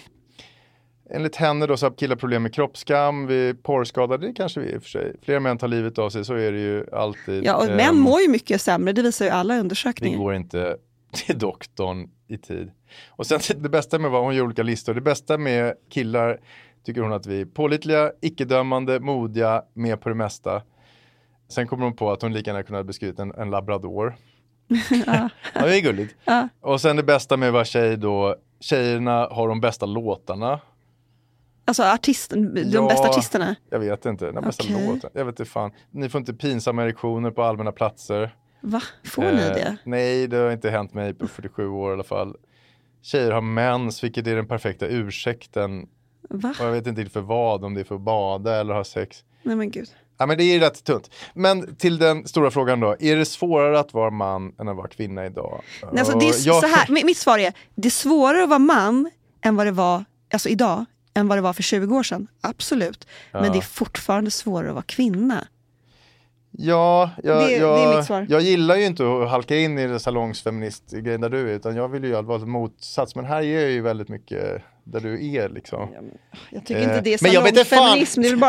enligt 1.10 1.36
henne 1.36 1.68
då 1.68 1.78
så 1.78 1.86
har 1.86 1.92
killar 1.92 2.16
problem 2.16 2.44
med 2.44 2.54
kroppsskam, 2.54 3.28
vi 3.28 3.50
är 3.50 3.54
porrskadade, 3.54 4.28
det 4.28 4.34
kanske 4.34 4.60
vi 4.60 4.68
är 4.72 4.76
i 4.76 4.78
och 4.78 4.84
för 4.84 4.90
sig. 4.90 5.16
Fler 5.22 5.40
män 5.40 5.58
tar 5.58 5.68
livet 5.68 6.00
av 6.00 6.10
sig, 6.10 6.26
så 6.26 6.34
är 6.34 6.52
det 6.52 6.60
ju 6.60 6.86
alltid. 6.94 7.46
Ja, 7.46 7.56
och 7.56 7.66
Ehm, 7.68 7.76
män 7.76 7.98
mår 7.98 8.22
ju 8.22 8.28
mycket 8.30 8.62
sämre, 8.62 8.94
det 8.94 9.02
visar 9.02 9.26
ju 9.26 9.32
alla 9.32 9.54
Vi 9.54 9.60
undersökningar. 9.60 10.18
går 10.18 10.36
inte 10.36 10.78
till 11.14 11.40
doktorn 11.40 12.10
i 12.28 12.38
tid. 12.38 12.72
Och 13.10 13.26
sen 13.26 13.40
det 13.56 13.70
bästa 13.70 14.00
med 14.00 14.12
vad 14.12 14.24
hon 14.24 14.36
gör 14.36 14.44
olika 14.44 14.64
listor, 14.64 14.94
det 14.94 15.02
bästa 15.02 15.38
med 15.38 15.74
killar 15.90 16.40
tycker 16.86 17.02
hon 17.02 17.14
att 17.14 17.26
vi 17.26 17.42
är 17.42 17.46
pålitliga, 17.46 18.12
icke-dömande, 18.22 19.00
modiga, 19.00 19.64
med 19.74 20.02
på 20.02 20.10
det 20.10 20.16
mesta. 20.16 20.62
Sen 21.50 21.68
kommer 21.68 21.84
hon 21.84 21.96
på 21.96 22.12
att 22.12 22.22
hon 22.22 22.34
lika 22.34 22.50
gärna 22.50 22.64
kunde 22.64 22.80
ha 22.80 22.84
beskrivit 22.84 23.20
en, 23.20 23.32
en 23.32 23.50
labrador. 23.50 24.16
ja. 25.06 25.30
det 25.54 25.78
är 25.78 25.82
gulligt. 25.82 26.16
Ja. 26.26 26.50
Och 26.62 26.82
sen 26.82 26.96
det 26.96 27.04
bästa 27.04 27.38
med 27.38 27.52
vara 27.54 27.66
tjej 27.66 27.98
då, 27.98 28.36
tjejerna 28.60 29.28
har 29.32 29.48
de 29.48 29.62
bästa 29.62 29.86
låtarna. 29.86 30.60
Alltså 31.66 31.84
artisten, 31.84 32.54
de 32.54 32.62
Ja. 32.62 32.88
bästa 32.88 33.10
artisterna. 33.10 33.56
Jag 33.70 33.80
vet 33.80 34.06
inte, 34.06 34.32
den 34.32 34.44
bästa 34.44 34.64
Okej. 34.64 34.88
låten. 34.88 35.10
Jag 35.14 35.26
vet 35.26 35.40
inte 35.40 35.52
fan. 35.52 35.72
Ni 35.92 36.10
får 36.10 36.20
inte 36.20 36.34
pinsamma 36.34 36.84
erektioner 36.84 37.32
på 37.32 37.44
allmänna 37.44 37.72
platser. 37.72 38.36
Va? 38.62 38.82
Får 39.06 39.22
ni 39.22 39.28
Eh, 39.28 39.34
det? 39.36 39.78
Nej, 39.84 40.28
det 40.28 40.38
har 40.38 40.52
inte 40.52 40.70
hänt 40.70 40.94
mig 40.94 41.14
på 41.14 41.28
47 41.28 41.68
år 41.68 41.90
i 41.90 41.94
alla 41.94 42.04
fall. 42.04 42.36
Tjejer 43.02 43.32
har 43.32 43.42
mens, 43.42 44.04
vilket 44.04 44.28
är 44.28 44.36
den 44.36 44.48
perfekta 44.48 44.88
ursäkten. 44.88 45.88
Va? 46.30 46.54
Och 46.60 46.66
jag 46.66 46.72
vet 46.72 46.88
inte 46.88 47.06
för 47.06 47.22
vad, 47.22 47.64
om 47.64 47.74
det 47.74 47.80
är 47.80 47.84
för 47.84 47.96
att 47.96 48.02
bada 48.02 48.56
eller 48.60 48.74
ha 48.74 48.84
sex. 48.84 49.24
Nej 49.44 49.56
men 49.56 49.72
gud. 49.72 49.90
Ja, 50.18 50.26
men 50.26 50.38
det 50.38 50.44
är 50.44 50.60
rätt 50.60 50.84
tunt. 50.84 51.10
Men 51.34 51.76
till 51.76 51.98
den 51.98 52.28
stora 52.28 52.52
frågan 52.52 52.80
då, 52.80 52.96
är 53.00 53.16
det 53.16 53.26
svårare 53.26 53.80
att 53.80 53.94
vara 53.94 54.10
man 54.10 54.54
än 54.60 54.68
att 54.68 54.76
vara 54.78 54.88
kvinna 54.88 55.26
idag? 55.26 55.62
Nej, 55.92 56.00
Alltså, 56.00 56.18
det 56.20 56.26
är 56.26 56.48
jag- 56.48 56.62
så 56.62 56.68
här, 56.68 56.86
mi- 56.88 57.06
mitt 57.06 57.18
svar 57.18 57.38
är, 57.40 57.54
det 57.76 57.88
är 57.88 57.92
svårare 57.92 58.44
att 58.44 58.50
vara 58.50 58.60
man 58.60 59.10
än 59.42 59.56
vad 59.56 59.68
det 59.68 59.72
var 59.72 60.06
alltså 60.34 60.50
idag, 60.50 60.86
än 61.14 61.28
vad 61.28 61.38
det 61.38 61.42
var 61.42 61.54
för 61.54 61.64
20 61.64 61.96
år 61.96 62.04
sedan. 62.04 62.28
Absolut. 62.42 63.08
Men 63.32 63.52
det 63.52 63.58
är 63.58 63.62
fortfarande 63.62 64.32
svårare 64.32 64.68
att 64.70 64.74
vara 64.76 64.84
kvinna. 64.88 65.48
Ja, 66.52 67.10
jag, 67.24 67.38
Det- 67.42 67.46
det 67.48 67.52
jag, 67.58 68.06
svar. 68.06 68.26
jag 68.30 68.42
gillar 68.42 68.76
ju 68.76 68.86
inte 68.86 69.04
att 69.24 69.30
halka 69.30 69.56
in 69.58 69.78
i 69.80 69.88
det 69.88 70.00
salongsfeministgrejen 70.00 71.22
där 71.22 71.30
du 71.30 71.40
är, 71.50 71.54
utan 71.56 71.76
jag 71.76 71.88
vill 71.88 72.04
ju 72.04 72.22
vara 72.22 72.46
motsats. 72.46 73.16
Men 73.16 73.26
här 73.26 73.38
är 73.44 73.62
jag 73.62 73.72
ju 73.72 73.82
väldigt 73.82 74.10
mycket 74.10 74.62
där 74.84 75.00
du 75.00 75.34
är 75.36 75.50
liksom. 75.50 75.90
Jag 76.52 76.66
tycker 76.66 76.82
Eh, 76.82 76.88
inte 76.88 77.02
det 77.02 77.14
är 77.14 77.20
men 77.24 77.32
jag 77.32 77.42
vet 77.42 77.50
inte 77.50 77.64
fan. 77.66 77.78
salongfeminism, 77.78 78.22
det 78.22 78.28
är 78.28 78.30
väl 78.30 78.40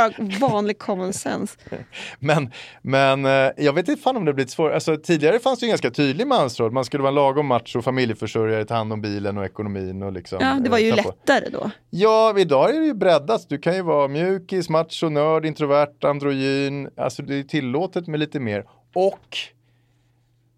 bara 0.41 0.49
vanlig 0.49 0.79
common 0.79 1.13
sense. 1.13 1.59
Men, 2.19 2.51
men 2.83 3.25
eh, 3.25 3.51
jag 3.57 3.73
vet 3.73 3.89
inte 3.89 4.03
fan 4.03 4.17
om 4.17 4.25
det 4.25 4.29
har 4.29 4.35
blivit 4.35 4.51
svårt. 4.51 4.73
Alltså, 4.73 4.97
tidigare 4.97 5.39
fanns 5.39 5.61
det 5.61 5.67
ju 5.67 5.71
ganska 5.71 5.91
tydlig 5.91 6.27
mansroll. 6.27 6.73
Man 6.73 6.85
skulle 6.85 7.03
vara 7.03 7.09
en 7.09 7.15
lagom 7.15 7.47
macho 7.47 7.83
familjeförsörjare, 7.83 8.65
ta 8.65 8.75
hand 8.75 8.93
om 8.93 9.01
bilen 9.01 9.39
och 9.39 9.45
ekonomin 9.45 10.03
och 10.03 10.13
liksom. 10.13 10.39
Ja, 10.41 10.59
det 10.65 10.71
var 10.71 10.79
eh, 10.79 10.85
ju 10.85 10.93
lättare 10.95 11.49
då. 11.49 11.71
Ja, 11.91 12.35
idag 12.39 12.75
är 12.75 12.81
det 12.81 12.87
ju 12.87 12.95
breddat. 12.95 13.49
Du 13.49 13.59
kan 13.59 13.75
ju 13.77 13.83
vara 13.83 14.09
mjukis, 14.09 14.69
macho, 14.69 15.09
nörd, 15.09 15.47
introvert, 15.47 16.05
androgyn. 16.05 16.91
Alltså 16.97 17.23
det 17.23 17.35
är 17.35 17.43
tillåtet 17.43 18.07
med 18.07 18.21
lite 18.21 18.41
mer. 18.41 18.65
Och 18.95 19.37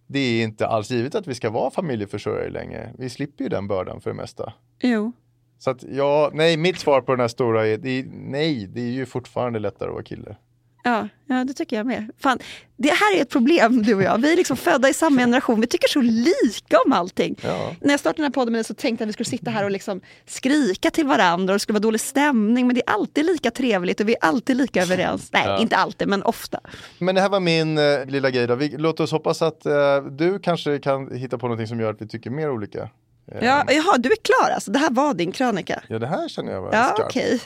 det 0.06 0.18
är 0.18 0.42
inte 0.42 0.66
alls 0.66 0.90
givet 0.90 1.14
att 1.14 1.26
vi 1.26 1.34
ska 1.34 1.50
vara 1.50 1.70
familjeförsörjare 1.70 2.50
längre. 2.50 2.92
Vi 2.98 3.10
slipper 3.10 3.44
ju 3.44 3.48
den 3.48 3.68
bördan 3.68 4.00
för 4.00 4.10
det 4.10 4.16
mesta. 4.16 4.52
Jo. 4.80 5.12
Så 5.58 5.70
att 5.70 5.82
ja, 5.82 6.30
nej, 6.34 6.56
mitt 6.56 6.78
svar 6.78 7.00
på 7.00 7.12
den 7.12 7.20
här 7.20 7.28
stora 7.28 7.66
är, 7.66 7.76
det 7.78 7.90
är 7.90 8.04
nej, 8.12 8.66
det 8.74 8.80
är 8.80 8.90
ju 8.92 9.06
fortfarande 9.06 9.58
lättare 9.58 9.88
att 9.88 9.94
vara 9.94 10.04
kille. 10.04 10.36
Ja, 10.84 11.08
ja, 11.26 11.44
det 11.44 11.52
tycker 11.52 11.76
jag 11.76 11.86
med. 11.86 12.10
Fan, 12.18 12.38
det 12.76 12.88
här 12.88 13.16
är 13.16 13.22
ett 13.22 13.30
problem 13.30 13.82
du 13.82 13.94
och 13.94 14.02
jag. 14.02 14.18
Vi 14.18 14.32
är 14.32 14.36
liksom 14.36 14.56
födda 14.56 14.88
i 14.88 14.94
samma 14.94 15.20
generation. 15.20 15.60
Vi 15.60 15.66
tycker 15.66 15.88
så 15.88 16.00
lika 16.00 16.78
om 16.86 16.92
allting. 16.92 17.36
Ja. 17.42 17.74
När 17.80 17.90
jag 17.90 18.00
startade 18.00 18.16
den 18.22 18.24
här 18.24 18.30
podden 18.30 18.52
med 18.52 18.58
dig 18.58 18.64
så 18.64 18.74
tänkte 18.74 19.02
jag 19.02 19.06
att 19.06 19.08
vi 19.08 19.12
skulle 19.12 19.38
sitta 19.38 19.50
här 19.50 19.64
och 19.64 19.70
liksom 19.70 20.00
skrika 20.26 20.90
till 20.90 21.06
varandra 21.06 21.52
och 21.52 21.54
det 21.54 21.58
skulle 21.60 21.74
vara 21.74 21.82
dålig 21.82 22.00
stämning. 22.00 22.66
Men 22.66 22.74
det 22.74 22.82
är 22.86 22.92
alltid 22.92 23.24
lika 23.26 23.50
trevligt 23.50 24.00
och 24.00 24.08
vi 24.08 24.12
är 24.12 24.18
alltid 24.24 24.56
lika 24.56 24.82
överens. 24.82 25.32
Nej, 25.32 25.42
Ja. 25.46 25.58
inte 25.60 25.76
alltid, 25.76 26.08
men 26.08 26.22
ofta. 26.22 26.60
Men 26.98 27.14
det 27.14 27.20
här 27.20 27.28
var 27.28 27.40
min 27.40 27.78
eh, 27.78 28.04
lilla 28.06 28.30
grej 28.30 28.46
då. 28.46 28.54
Vi, 28.54 28.68
låt 28.78 29.00
oss 29.00 29.12
hoppas 29.12 29.42
att 29.42 29.66
eh, 29.66 30.02
du 30.10 30.38
kanske 30.38 30.78
kan 30.78 31.16
hitta 31.16 31.38
på 31.38 31.46
någonting 31.46 31.66
som 31.66 31.80
gör 31.80 31.90
att 31.90 32.02
vi 32.02 32.08
tycker 32.08 32.30
mer 32.30 32.50
olika. 32.50 32.88
Ja, 33.32 33.64
jaha, 33.68 33.98
du 33.98 34.12
är 34.12 34.16
klar 34.22 34.50
alltså. 34.54 34.70
Det 34.70 34.78
här 34.78 34.90
var 34.90 35.14
din 35.14 35.32
krönika. 35.32 35.82
ja, 35.88 35.98
det 35.98 36.06
här 36.06 36.28
känner 36.28 36.52
jag 36.52 36.62
var 36.62 36.72
Ja, 36.74 36.84
skarpt. 36.84 37.00
okej. 37.00 37.40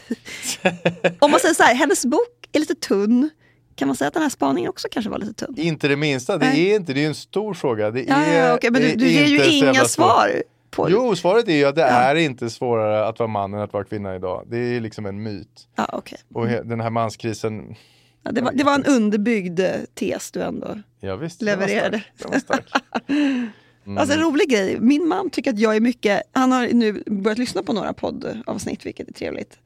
Om 1.18 1.30
man 1.30 1.40
säger 1.40 1.54
så 1.54 1.62
här, 1.62 1.74
hennes 1.74 2.04
bok 2.06 2.48
är 2.52 2.58
lite 2.60 2.74
tunn. 2.74 3.30
Kan 3.74 3.88
man 3.88 3.96
säga 3.96 4.08
att 4.08 4.14
den 4.14 4.22
här 4.22 4.30
spaningen 4.30 4.70
också 4.70 4.88
kanske 4.90 5.10
var 5.10 5.18
lite 5.18 5.46
tunn? 5.46 5.54
Inte 5.58 5.88
det 5.88 5.96
minsta, 5.96 6.38
det 6.38 6.46
Nej. 6.46 6.70
är 6.70 6.76
inte, 6.76 6.92
det 6.92 7.04
är 7.04 7.08
en 7.08 7.14
stor 7.14 7.54
fråga. 7.54 7.90
Det 7.90 8.02
Ja, 8.02 8.14
är, 8.14 8.48
ja, 8.48 8.54
okej, 8.54 8.70
men 8.70 8.82
du, 8.82 8.94
du 8.96 9.08
ger 9.08 9.26
ju 9.26 9.44
inga 9.56 9.84
svar. 9.84 10.42
På 10.70 10.90
Jo, 10.90 11.16
svaret 11.16 11.48
är 11.48 11.52
ju 11.52 11.64
att 11.64 11.74
det 11.74 11.82
är 11.82 12.14
inte 12.14 12.50
svårare 12.50 13.06
att 13.06 13.18
vara 13.18 13.26
man 13.28 13.54
än 13.54 13.60
att 13.60 13.72
vara 13.72 13.84
kvinna 13.84 14.14
idag. 14.16 14.44
Det 14.50 14.56
är 14.76 14.80
liksom 14.80 15.06
en 15.06 15.22
myt. 15.22 15.68
Ja, 15.76 15.86
okej. 15.92 16.18
Och 16.34 16.46
he- 16.46 16.62
den 16.64 16.80
här 16.80 16.90
manskrisen, 16.90 17.74
Ja, 18.22 18.32
det, 18.32 18.40
var, 18.40 18.52
det 18.52 18.64
var 18.64 18.74
en 18.74 18.84
underbyggd 18.84 19.60
tes 19.94 20.30
du 20.30 20.42
ändå 20.42 20.78
ja 21.00 21.16
visst, 21.16 21.42
levererade. 21.42 22.02
Den 22.18 22.30
var 22.30 22.38
stark. 22.38 22.72
Den 23.06 23.16
var 23.16 23.46
stark. 23.46 23.54
Alltså 23.98 24.14
en 24.14 24.20
rolig 24.20 24.48
grej, 24.48 24.76
min 24.80 25.08
man 25.08 25.30
tycker 25.30 25.50
att 25.50 25.58
jag 25.58 25.76
är 25.76 25.80
mycket, 25.80 26.22
han 26.32 26.52
har 26.52 26.68
nu 26.72 27.02
börjat 27.06 27.38
lyssna 27.38 27.62
på 27.62 27.72
några 27.72 27.92
poddavsnitt 27.92 28.86
vilket 28.86 29.08
är 29.08 29.12
trevligt. 29.12 29.58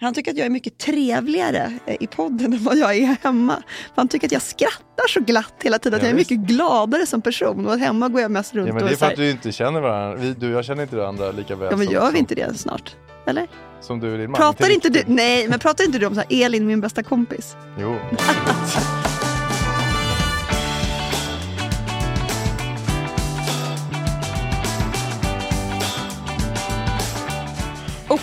Han 0.00 0.14
tycker 0.14 0.30
att 0.30 0.36
jag 0.36 0.46
är 0.46 0.50
mycket 0.50 0.78
trevligare 0.78 1.78
eh, 1.86 1.96
i 2.00 2.06
podden 2.06 2.52
än 2.52 2.64
vad 2.64 2.78
jag 2.78 2.96
är 2.96 3.16
hemma. 3.22 3.62
Han 3.96 4.08
tycker 4.08 4.26
att 4.26 4.32
jag 4.32 4.42
skrattar 4.42 5.08
så 5.08 5.20
glatt 5.20 5.54
hela 5.62 5.78
tiden, 5.78 5.96
att 5.96 6.02
Ja, 6.02 6.08
jag 6.08 6.12
är 6.12 6.16
visst. 6.18 6.30
mycket 6.30 6.46
gladare 6.48 7.06
som 7.06 7.22
person 7.22 7.66
och 7.66 7.72
att 7.72 7.80
hemma 7.80 8.08
går 8.08 8.20
jag 8.20 8.30
mest 8.30 8.54
runt 8.54 8.68
Ja, 8.68 8.74
men 8.74 8.84
det 8.84 8.92
är 8.92 8.96
för 8.96 9.06
att 9.06 9.16
du 9.16 9.30
inte 9.30 9.52
känner 9.52 9.80
varandra. 9.80 10.16
Vi, 10.16 10.34
du 10.34 10.46
och 10.46 10.58
jag 10.58 10.64
känner 10.64 10.82
inte 10.82 10.96
varandra 10.96 11.30
lika 11.32 11.56
väl 11.56 11.68
Ja 11.70 11.76
men 11.76 11.86
som, 11.86 11.94
gör 11.94 12.04
som, 12.04 12.12
vi 12.12 12.18
inte 12.18 12.34
det 12.34 12.58
snart? 12.58 12.96
Eller? 13.26 13.46
som 13.80 14.00
du 14.00 14.12
och 14.12 14.18
din 14.18 14.30
man. 14.30 14.38
Pratar 14.40 14.70
inte 14.74 14.88
du, 14.88 15.02
nej 15.06 15.48
men 15.48 15.58
pratar 15.58 15.84
inte 15.84 15.98
du 15.98 16.06
om 16.06 16.14
så 16.14 16.20
här, 16.20 16.44
Elin 16.44 16.66
min 16.66 16.80
bästa 16.80 17.02
kompis? 17.02 17.56
Jo. 17.78 17.96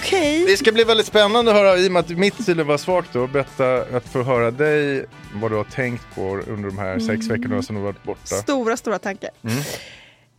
Okej. 0.05 0.45
Det 0.47 0.57
ska 0.57 0.71
bli 0.71 0.83
väldigt 0.83 1.07
spännande 1.07 1.51
att 1.51 1.57
höra, 1.57 1.77
i 1.77 1.87
och 1.87 1.91
med 1.91 1.99
att 1.99 2.09
mitt 2.09 2.45
tydligen 2.45 2.67
var 2.67 2.77
svagt 2.77 3.13
då, 3.13 3.27
berätta 3.27 3.75
att 3.75 4.07
få 4.07 4.23
höra 4.23 4.51
dig 4.51 5.05
vad 5.33 5.51
du 5.51 5.55
har 5.55 5.63
tänkt 5.63 6.15
på 6.15 6.21
under 6.47 6.69
de 6.69 6.77
här 6.77 6.99
sex 6.99 7.27
veckorna 7.27 7.61
som 7.61 7.75
du 7.75 7.81
har 7.81 7.85
varit 7.85 8.03
borta. 8.03 8.35
Stora, 8.35 8.77
stora 8.77 8.99
tankar. 8.99 9.29
Mm. 9.43 9.63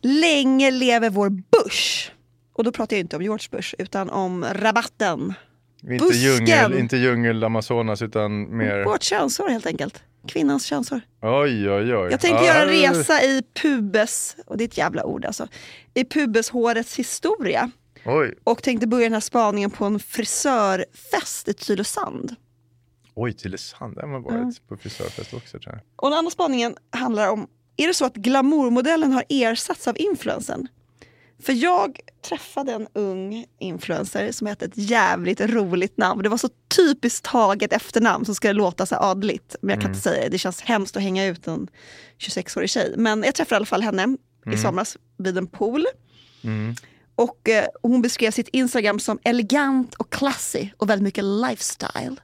Länge 0.02 0.70
lever 0.70 1.10
vår 1.10 1.28
Bush. 1.28 2.10
Och 2.54 2.64
då 2.64 2.72
pratar 2.72 2.96
jag 2.96 3.00
inte 3.00 3.16
om 3.16 3.22
George 3.22 3.48
Bush 3.50 3.74
utan 3.78 4.10
om 4.10 4.44
rabatten. 4.52 5.34
Inte 5.82 6.04
Busken. 6.04 6.20
djungel, 6.20 6.78
inte 6.78 6.96
djungel 6.96 7.44
Amazonas 7.44 8.02
utan 8.02 8.56
mer... 8.56 8.84
Vårt 8.84 9.02
könshår 9.02 9.48
helt 9.48 9.66
enkelt. 9.66 10.02
Kvinnans 10.28 10.64
könshår. 10.64 11.00
Oj, 11.22 11.70
oj, 11.70 11.96
oj. 11.96 12.10
Jag 12.10 12.20
tänkte 12.20 12.44
Ja, 12.44 12.46
göra 12.46 12.62
en 12.62 12.68
resa 12.68 13.22
i 13.22 13.42
pubes, 13.62 14.36
och 14.46 14.56
det 14.56 14.64
är 14.64 14.68
ett 14.68 14.78
jävla 14.78 15.04
ord 15.04 15.24
alltså, 15.24 15.48
i 15.94 16.04
pubeshårets 16.04 16.96
historia. 16.96 17.70
Oj, 18.06 18.34
Och 18.44 18.62
tänkte 18.62 18.86
börja 18.86 19.04
den 19.04 19.12
här 19.12 19.20
spaningen 19.20 19.70
på 19.70 19.84
en 19.84 20.00
frisörfest 20.00 21.48
i 21.48 21.54
Tylösand. 21.54 22.34
oj 23.14 23.32
Tylösand, 23.32 23.94
där 23.94 24.02
har 24.02 24.08
man 24.08 24.22
varit 24.22 24.68
på 24.68 24.76
frisörfest 24.76 25.34
också 25.34 25.58
tror 25.58 25.74
jag. 25.74 25.80
Och 25.96 26.10
den 26.10 26.18
andra 26.18 26.30
spaningen 26.30 26.76
handlar 26.90 27.28
om, 27.30 27.46
är 27.76 27.86
det 27.86 27.94
så 27.94 28.04
att 28.04 28.14
glamourmodellen 28.14 29.12
har 29.12 29.24
ersatts 29.28 29.88
av 29.88 29.98
influensen? 29.98 30.68
För 31.42 31.52
jag 31.52 32.00
träffade 32.28 32.72
en 32.72 32.86
ung 32.92 33.46
influencer 33.58 34.32
som 34.32 34.46
hette 34.46 34.64
ett 34.64 34.76
jävligt 34.78 35.40
roligt 35.40 35.96
namn. 35.96 36.22
Det 36.22 36.28
var 36.28 36.36
så 36.36 36.48
typiskt 36.76 37.26
taget 37.26 37.72
efternamn 37.72 38.24
som 38.24 38.34
ska 38.34 38.52
låta 38.52 38.86
så 38.86 38.96
adligt. 38.96 39.56
Men 39.60 39.70
jag 39.70 39.80
kan 39.80 39.90
inte 39.90 40.02
säga 40.02 40.22
det, 40.22 40.28
det 40.28 40.38
känns 40.38 40.60
hemskt 40.60 40.96
att 40.96 41.02
hänga 41.02 41.26
ut 41.26 41.46
en 41.46 41.68
26-årig 42.18 42.70
tjej. 42.70 42.94
Men 42.96 43.22
jag 43.22 43.34
träffade 43.34 43.54
i 43.54 43.56
alla 43.56 43.66
fall 43.66 43.82
henne 43.82 44.16
i 44.52 44.56
somras 44.56 44.96
vid 45.18 45.38
en 45.38 45.46
pool. 45.46 45.86
Och 47.16 47.48
eh, 47.48 47.64
hon 47.82 48.02
beskrev 48.02 48.30
sitt 48.30 48.48
Instagram 48.48 48.98
som 49.00 49.18
elegant 49.24 49.94
och 49.94 50.12
classy 50.12 50.68
och 50.76 50.90
väldigt 50.90 51.04
mycket 51.04 51.24
lifestyle. 51.24 52.16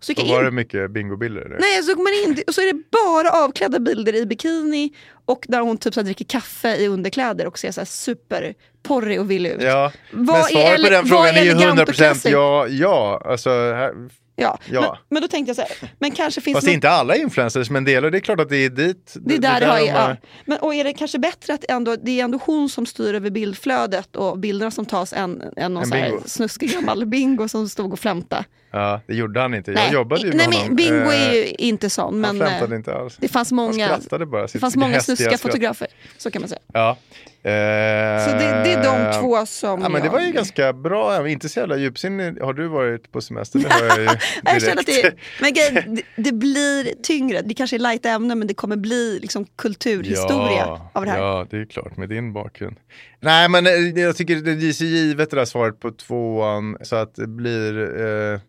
Så 0.00 0.12
Och 0.12 0.28
var 0.28 0.38
in- 0.38 0.44
det 0.44 0.50
mycket 0.50 0.90
bingobilder? 0.90 1.56
Nej, 1.60 1.82
så 1.82 1.94
går 1.94 2.02
man 2.02 2.30
in 2.38 2.44
och 2.46 2.54
så 2.54 2.60
är 2.60 2.72
det 2.72 2.82
bara 2.90 3.44
avklädda 3.44 3.78
bilder 3.78 4.14
i 4.14 4.26
bikini 4.26 4.92
och 5.24 5.44
där 5.48 5.60
hon 5.60 5.78
typ 5.78 5.94
så 5.94 6.02
dricker 6.02 6.24
kaffe 6.24 6.76
i 6.76 6.86
underkläder 6.88 7.46
och 7.46 7.58
ser 7.58 7.70
så 7.72 7.80
här 7.80 7.86
superporrig 7.86 9.20
och 9.20 9.30
villig 9.30 9.50
ut. 9.50 9.62
Ja, 9.62 9.92
Vad 10.12 10.36
men 10.36 10.44
svaret 10.44 10.84
på 10.84 10.90
den 10.90 11.06
frågan 11.06 11.26
är 11.36 11.42
ju 11.44 11.50
elegant 11.50 11.80
och 11.80 11.86
100% 11.88 11.92
classy? 11.92 12.30
ja. 12.30 12.66
ja. 12.68 13.22
Alltså, 13.24 13.50
här, 13.50 13.94
Ja. 14.42 14.58
Ja. 14.70 14.80
Men, 14.80 14.98
men 15.10 15.22
då 15.22 15.28
tänkte 15.28 15.50
jag 15.50 15.56
så 15.56 15.62
här, 15.62 15.90
men 15.98 16.10
kanske 16.10 16.40
finns 16.40 16.56
fast 16.56 16.66
något- 16.66 16.74
inte 16.74 16.90
alla 16.90 17.16
influencers, 17.16 17.70
men 17.70 17.84
delar. 17.84 18.10
Det 18.10 18.18
är 18.18 18.20
klart 18.20 18.40
att 18.40 18.48
det 18.48 18.56
är 18.56 18.70
dit. 18.70 19.14
Det 19.20 19.34
är 19.34 19.38
där 19.38 19.60
det 19.60 19.66
har, 19.66 19.78
de 19.78 19.86
ja. 19.86 20.16
Men, 20.44 20.58
och 20.58 20.74
är 20.74 20.84
det 20.84 20.92
kanske 20.92 21.18
bättre 21.18 21.54
att 21.54 21.64
ändå, 21.68 21.96
det 21.96 22.20
är 22.20 22.24
ändå 22.24 22.38
hon 22.46 22.68
som 22.68 22.86
styr 22.86 23.14
över 23.14 23.30
bildflödet 23.30 24.16
och 24.16 24.38
bilderna 24.38 24.70
som 24.70 24.86
tas 24.86 25.12
än, 25.12 25.42
än 25.56 25.74
någon 25.74 25.82
En 25.82 25.88
så 25.88 25.94
här 25.94 26.12
snuskig 26.26 26.72
gammal 26.72 27.06
bingo 27.06 27.48
som 27.48 27.68
stod 27.68 27.92
och 27.92 27.98
flämtade. 27.98 28.44
Ja, 28.72 29.00
det 29.06 29.14
gjorde 29.14 29.40
han 29.40 29.54
inte. 29.54 29.72
Jag 29.72 29.92
jobbade 29.92 30.22
ju 30.22 30.28
med 30.28 30.36
nej, 30.36 30.46
honom. 30.46 30.66
men 30.66 30.76
bingo 30.76 31.10
är 31.10 31.28
Eh, 31.28 31.34
ju 31.34 31.46
inte 31.58 31.90
sån. 31.90 32.14
Men 32.20 32.24
han 32.24 32.36
flämtade 32.48 32.74
eh, 32.74 32.78
inte 32.78 32.94
alls. 32.94 33.16
det 33.20 33.28
fanns 33.28 33.50
Han 33.50 33.56
många, 33.56 33.86
skrattade 33.98 34.26
bara. 34.26 34.46
det 34.46 34.58
fanns 34.58 34.76
många 34.76 35.00
skratt. 35.00 35.40
fotografer. 35.40 35.88
Så 36.18 36.30
kan 36.30 36.42
man 36.42 36.48
säga. 36.48 36.60
Ja. 36.72 36.96
Så 37.44 37.48
det, 37.48 38.62
det 38.64 38.72
är 38.72 38.82
de 39.12 39.20
två 39.20 39.46
som 39.46 39.78
Eh, 39.80 39.82
Ja, 39.84 39.88
men 39.88 40.02
det 40.02 40.08
var 40.08 40.20
ju 40.20 40.32
ganska 40.32 40.72
bra, 40.72 41.28
inte 41.28 41.48
så 41.48 41.60
jävla 41.60 41.76
djupsinnig. 41.76 42.40
Har 42.40 42.52
du 42.52 42.68
varit 42.68 43.12
på 43.12 43.20
semester? 43.20 43.58
Det 43.58 43.72
har 43.72 43.84
jag 43.84 43.98
ju. 44.00 44.04
Jag 44.44 44.62
känner 44.62 44.80
att 44.80 44.86
det, 44.86 45.14
men 45.40 45.54
det, 45.94 46.02
det 46.16 46.32
blir 46.32 47.02
tyngre. 47.02 47.42
Det 47.44 47.54
kanske 47.54 47.76
är 47.76 47.78
light 47.78 48.06
ämne 48.06 48.34
men 48.34 48.46
det 48.48 48.54
kommer 48.54 48.76
bli 48.76 49.18
liksom 49.22 49.46
kulturhistoria 49.56 50.56
ja, 50.66 50.90
av 50.92 51.04
det 51.04 51.10
här. 51.10 51.18
Ja, 51.18 51.46
det 51.50 51.56
är 51.56 51.64
klart 51.64 51.96
med 51.96 52.08
din 52.08 52.32
bakgrund. 52.32 52.76
Nej, 53.20 53.48
men 53.48 53.66
eh, 53.66 53.72
jag 54.02 54.16
tycker 54.16 54.36
det 54.36 54.68
är 54.68 54.72
så 54.72 54.84
givet 54.84 55.30
det 55.30 55.36
där 55.36 55.44
svaret 55.44 55.80
på 55.80 55.90
tvåan 55.90 56.76
så 56.82 56.96
att 56.96 57.14
det 57.14 57.26
blir 57.26 58.00
eh, 58.32 58.40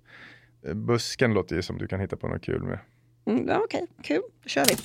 Busken 0.73 1.33
låter 1.33 1.55
ju 1.55 1.61
som 1.61 1.77
du 1.77 1.87
kan 1.87 1.99
hitta 1.99 2.15
på 2.15 2.27
något 2.27 2.41
kul 2.41 2.63
med. 2.63 2.79
Mm, 3.27 3.47
ja, 3.47 3.61
Okej, 3.63 3.87
kul. 4.03 4.21
Då 4.43 4.49
kör 4.49 4.65
vi. 4.65 4.75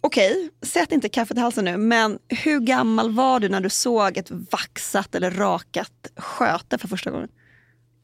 Okej, 0.00 0.50
sätt 0.62 0.92
inte 0.92 1.08
kaffet 1.08 1.36
i 1.36 1.40
halsen 1.40 1.64
nu, 1.64 1.76
men 1.76 2.18
hur 2.28 2.60
gammal 2.60 3.10
var 3.10 3.40
du 3.40 3.48
när 3.48 3.60
du 3.60 3.70
såg 3.70 4.16
ett 4.16 4.30
vaxat 4.30 5.14
eller 5.14 5.30
rakat 5.30 5.92
sköte 6.16 6.78
för 6.78 6.88
första 6.88 7.10
gången? 7.10 7.28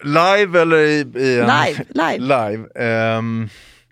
Live 0.05 0.61
eller 0.61 0.79
i, 0.79 0.99
i 0.99 1.41
en... 1.41 1.47
Live, 1.47 1.85
live. 1.89 2.19
Live. 2.19 2.69
Ehm, 2.75 3.49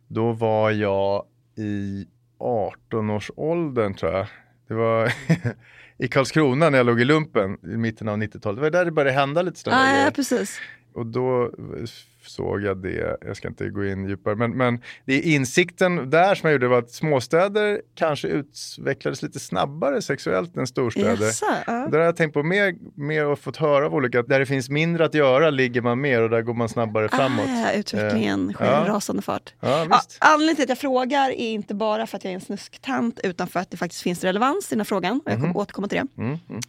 då 0.08 0.32
var 0.32 0.70
jag 0.70 1.24
i 1.56 2.06
18-årsåldern 2.38 3.94
tror 3.94 4.12
jag. 4.12 4.26
Det 4.68 4.74
var 4.74 5.12
i 5.98 6.08
Karlskrona 6.08 6.70
när 6.70 6.78
jag 6.78 6.86
låg 6.86 7.00
i 7.00 7.04
lumpen 7.04 7.58
i 7.62 7.76
mitten 7.76 8.08
av 8.08 8.16
90-talet. 8.16 8.56
Det 8.56 8.62
var 8.62 8.70
där 8.70 8.84
det 8.84 8.90
började 8.90 9.18
hända 9.20 9.42
lite 9.42 9.58
sådana 9.58 9.82
Ah, 9.82 10.04
ja, 10.04 10.10
precis. 10.10 10.60
Och 10.94 11.06
då 11.06 11.50
såg 12.30 12.62
jag 12.62 12.82
det, 12.82 13.16
jag 13.26 13.36
ska 13.36 13.48
inte 13.48 13.68
gå 13.68 13.84
in 13.84 14.08
djupare, 14.08 14.36
men, 14.36 14.56
men 14.56 14.80
det 15.04 15.14
är 15.14 15.22
insikten 15.34 16.10
där 16.10 16.34
som 16.34 16.46
jag 16.46 16.52
gjorde 16.52 16.68
var 16.68 16.78
att 16.78 16.90
småstäder 16.90 17.80
kanske 17.94 18.28
utvecklades 18.28 19.22
lite 19.22 19.40
snabbare 19.40 20.02
sexuellt 20.02 20.56
än 20.56 20.66
storstäder. 20.66 21.26
Jaså, 21.26 21.46
ja. 21.66 21.88
Det 21.90 21.96
har 21.96 22.04
jag 22.04 22.16
tänkt 22.16 22.34
på 22.34 22.42
mer, 22.42 22.74
mer 22.94 23.26
och 23.26 23.38
fått 23.38 23.56
höra 23.56 23.86
av 23.86 23.94
olika, 23.94 24.22
där 24.22 24.38
det 24.38 24.46
finns 24.46 24.70
mindre 24.70 25.04
att 25.04 25.14
göra 25.14 25.50
ligger 25.50 25.80
man 25.80 26.00
mer 26.00 26.22
och 26.22 26.30
där 26.30 26.42
går 26.42 26.54
man 26.54 26.68
snabbare 26.68 27.08
framåt. 27.08 27.46
Ah, 27.48 27.72
utvecklingen 27.72 28.48
Eh, 28.50 28.54
sker 28.54 28.64
i 28.64 28.68
ja. 28.68 28.84
rasande 28.88 29.22
fart. 29.22 29.54
Ja, 29.60 29.86
Ja, 29.90 30.00
anledningen 30.18 30.56
till 30.56 30.62
att 30.62 30.68
jag 30.68 30.78
frågar 30.78 31.30
är 31.30 31.50
inte 31.50 31.74
bara 31.74 32.06
för 32.06 32.16
att 32.16 32.24
jag 32.24 32.30
är 32.30 32.34
en 32.34 32.40
snusktant 32.40 33.20
utan 33.24 33.46
för 33.48 33.60
att 33.60 33.70
det 33.70 33.76
faktiskt 33.76 34.02
finns 34.02 34.24
relevans 34.24 34.66
i 34.66 34.74
den 34.74 34.80
här 34.80 34.84
frågan. 34.84 35.20
Och 35.24 35.32
jag 35.32 35.40
kommer 35.40 35.56
återkomma 35.56 35.88
till 35.88 35.98
det. 35.98 36.22
Mm, 36.22 36.38
mm. 36.48 36.60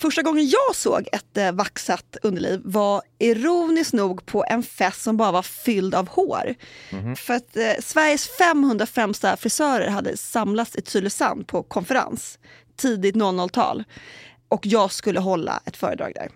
Första 0.00 0.22
gången 0.22 0.48
jag 0.48 0.76
såg 0.76 1.08
ett 1.12 1.36
eh, 1.36 1.52
vaxat 1.52 2.16
underliv 2.22 2.60
var 2.64 3.02
ironiskt 3.18 3.92
nog 3.92 4.26
på 4.26 4.44
en 4.48 4.62
fest 4.62 5.02
som 5.02 5.16
bara 5.16 5.32
var 5.32 5.42
fylld 5.42 5.94
av 5.94 6.08
hår. 6.08 6.54
För 7.16 7.34
att 7.34 7.56
eh, 7.56 7.62
Sveriges 7.80 8.28
500 8.28 8.86
främsta 8.86 9.36
frisörer 9.36 9.88
hade 9.88 10.16
samlats 10.16 10.76
i 10.76 10.82
Tylösand 10.82 11.46
på 11.46 11.62
konferens 11.62 12.38
tidigt 12.76 13.14
00-tal. 13.14 13.84
Och 14.48 14.66
jag 14.66 14.92
skulle 14.92 15.20
hålla 15.20 15.60
ett 15.64 15.76
föredrag 15.76 16.12
där. 16.14 16.28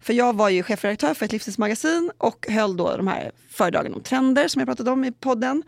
För 0.00 0.12
jag 0.12 0.36
var 0.36 0.48
ju 0.48 0.62
chefredaktör 0.62 1.14
för 1.14 1.24
ett 1.24 1.32
livsstilsmagasin 1.32 2.10
och 2.18 2.46
höll 2.48 2.76
då 2.76 2.96
de 2.96 3.06
här 3.06 3.30
föredragen 3.50 3.94
om 3.94 4.00
trender 4.00 4.48
som 4.48 4.60
jag 4.60 4.68
pratade 4.68 4.90
om 4.90 5.04
i 5.04 5.12
podden. 5.12 5.62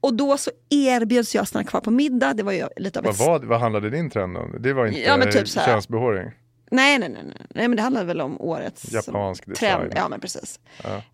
Och 0.00 0.14
då 0.14 0.36
så 0.36 0.50
erbjöds 0.70 1.34
jag 1.34 1.48
stanna 1.48 1.64
kvar 1.64 1.80
på 1.80 1.90
middag. 1.90 2.34
Det 2.34 2.42
var 2.42 2.52
ju 2.52 2.66
lite 2.76 2.98
av 2.98 3.04
Vad, 3.04 3.14
ett 3.14 3.20
vad, 3.20 3.44
vad 3.44 3.60
handlade 3.60 3.90
din 3.90 4.10
trend 4.10 4.36
om? 4.36 4.56
Det 4.62 4.72
var 4.72 4.86
inte 4.86 5.00
Ja, 5.00 5.16
typ 5.32 5.48
könsbehåring? 5.48 6.30
Nej, 6.70 6.98
nej, 6.98 7.08
nej, 7.08 7.22
nej, 7.24 7.46
nej, 7.54 7.68
men 7.68 7.76
det 7.76 7.82
handlar 7.82 8.04
väl 8.04 8.20
om 8.20 8.40
årets 8.40 8.92
Japansk 8.92 9.44
som- 9.44 9.52
design. 9.52 9.78
trend. 9.78 9.92
Ja, 9.96 10.08
men 10.08 10.20
precis. 10.20 10.60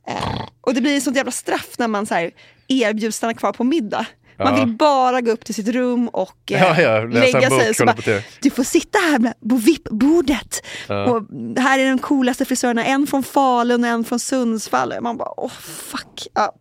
Eh, 0.07 0.43
och 0.61 0.75
det 0.75 0.81
blir 0.81 0.97
ett 0.97 1.03
sånt 1.03 1.17
jävla 1.17 1.33
straff 1.33 1.79
när 1.79 1.89
man 1.89 2.07
så 2.07 2.15
här, 2.15 2.31
erbjuds 2.69 3.17
stanna 3.17 3.35
kvar 3.35 3.53
på 3.53 3.65
middag. 3.65 4.07
Man 4.39 4.55
Ja. 4.59 4.65
vill 4.65 4.75
bara 4.75 5.21
gå 5.21 5.31
upp 5.31 5.45
till 5.45 5.55
sitt 5.55 5.69
rum 5.69 6.09
och 6.09 6.53
eh, 6.53 6.63
Ja, 6.63 6.81
ja, 6.81 7.05
lägga 7.05 7.51
bok, 7.51 7.61
sig. 7.61 7.75
Så 7.75 7.85
bara, 7.85 7.97
du 8.41 8.51
får 8.51 8.65
sitta 8.65 8.99
här 8.99 9.33
på 9.49 9.57
VIP-bordet. 9.57 10.63
Och 10.89 11.23
här 11.63 11.79
är 11.79 11.89
de 11.89 11.99
coolaste 11.99 12.45
frisörerna, 12.45 12.85
en 12.85 13.07
från 13.07 13.23
Falun 13.23 13.85
och 13.85 13.91
en 13.91 14.05
från 14.05 14.19
Sundsvall. 14.19 14.95
Man 15.01 15.17
bara, 15.17 15.41
åh 15.41 15.51
fuck. 15.61 16.27
Ja. 16.35 16.53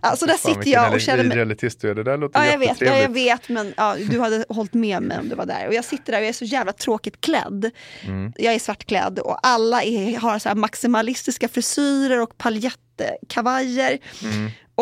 Alltså 0.00 0.26
där 0.26 0.34
sitter 0.34 0.70
jag 0.70 0.94
och 0.94 1.00
känner 1.00 1.24
mig... 1.24 1.38
elitist 1.38 1.80
du 1.80 1.90
är. 1.90 1.94
Det 1.94 2.02
där 2.02 2.16
låter 2.18 2.40
Ja, 2.40 2.46
jag 2.46 2.58
vet, 2.58 2.80
ja, 2.80 2.98
jag 2.98 3.08
vet 3.12 3.48
men 3.48 3.74
du 4.10 4.20
hade 4.20 4.44
hållit 4.48 4.74
med 4.74 5.02
mig 5.02 5.18
om 5.18 5.28
du 5.28 5.34
var 5.34 5.46
där. 5.46 5.66
Och 5.68 5.74
jag 5.74 5.84
sitter 5.84 6.12
där 6.12 6.18
och 6.18 6.22
jag 6.24 6.28
är 6.28 6.32
så 6.32 6.44
jävla 6.44 6.72
tråkigt 6.72 7.20
klädd. 7.20 7.70
Mm. 8.04 8.32
Jag 8.36 8.54
är 8.54 8.58
svartklädd 8.58 9.18
och 9.18 9.38
alla 9.42 9.82
är, 9.82 10.18
har 10.18 10.38
så 10.38 10.48
här 10.48 10.56
maximalistiska 10.56 11.48
frisyrer 11.48 12.20
och 12.20 12.38
paljettkavajer. 12.38 13.98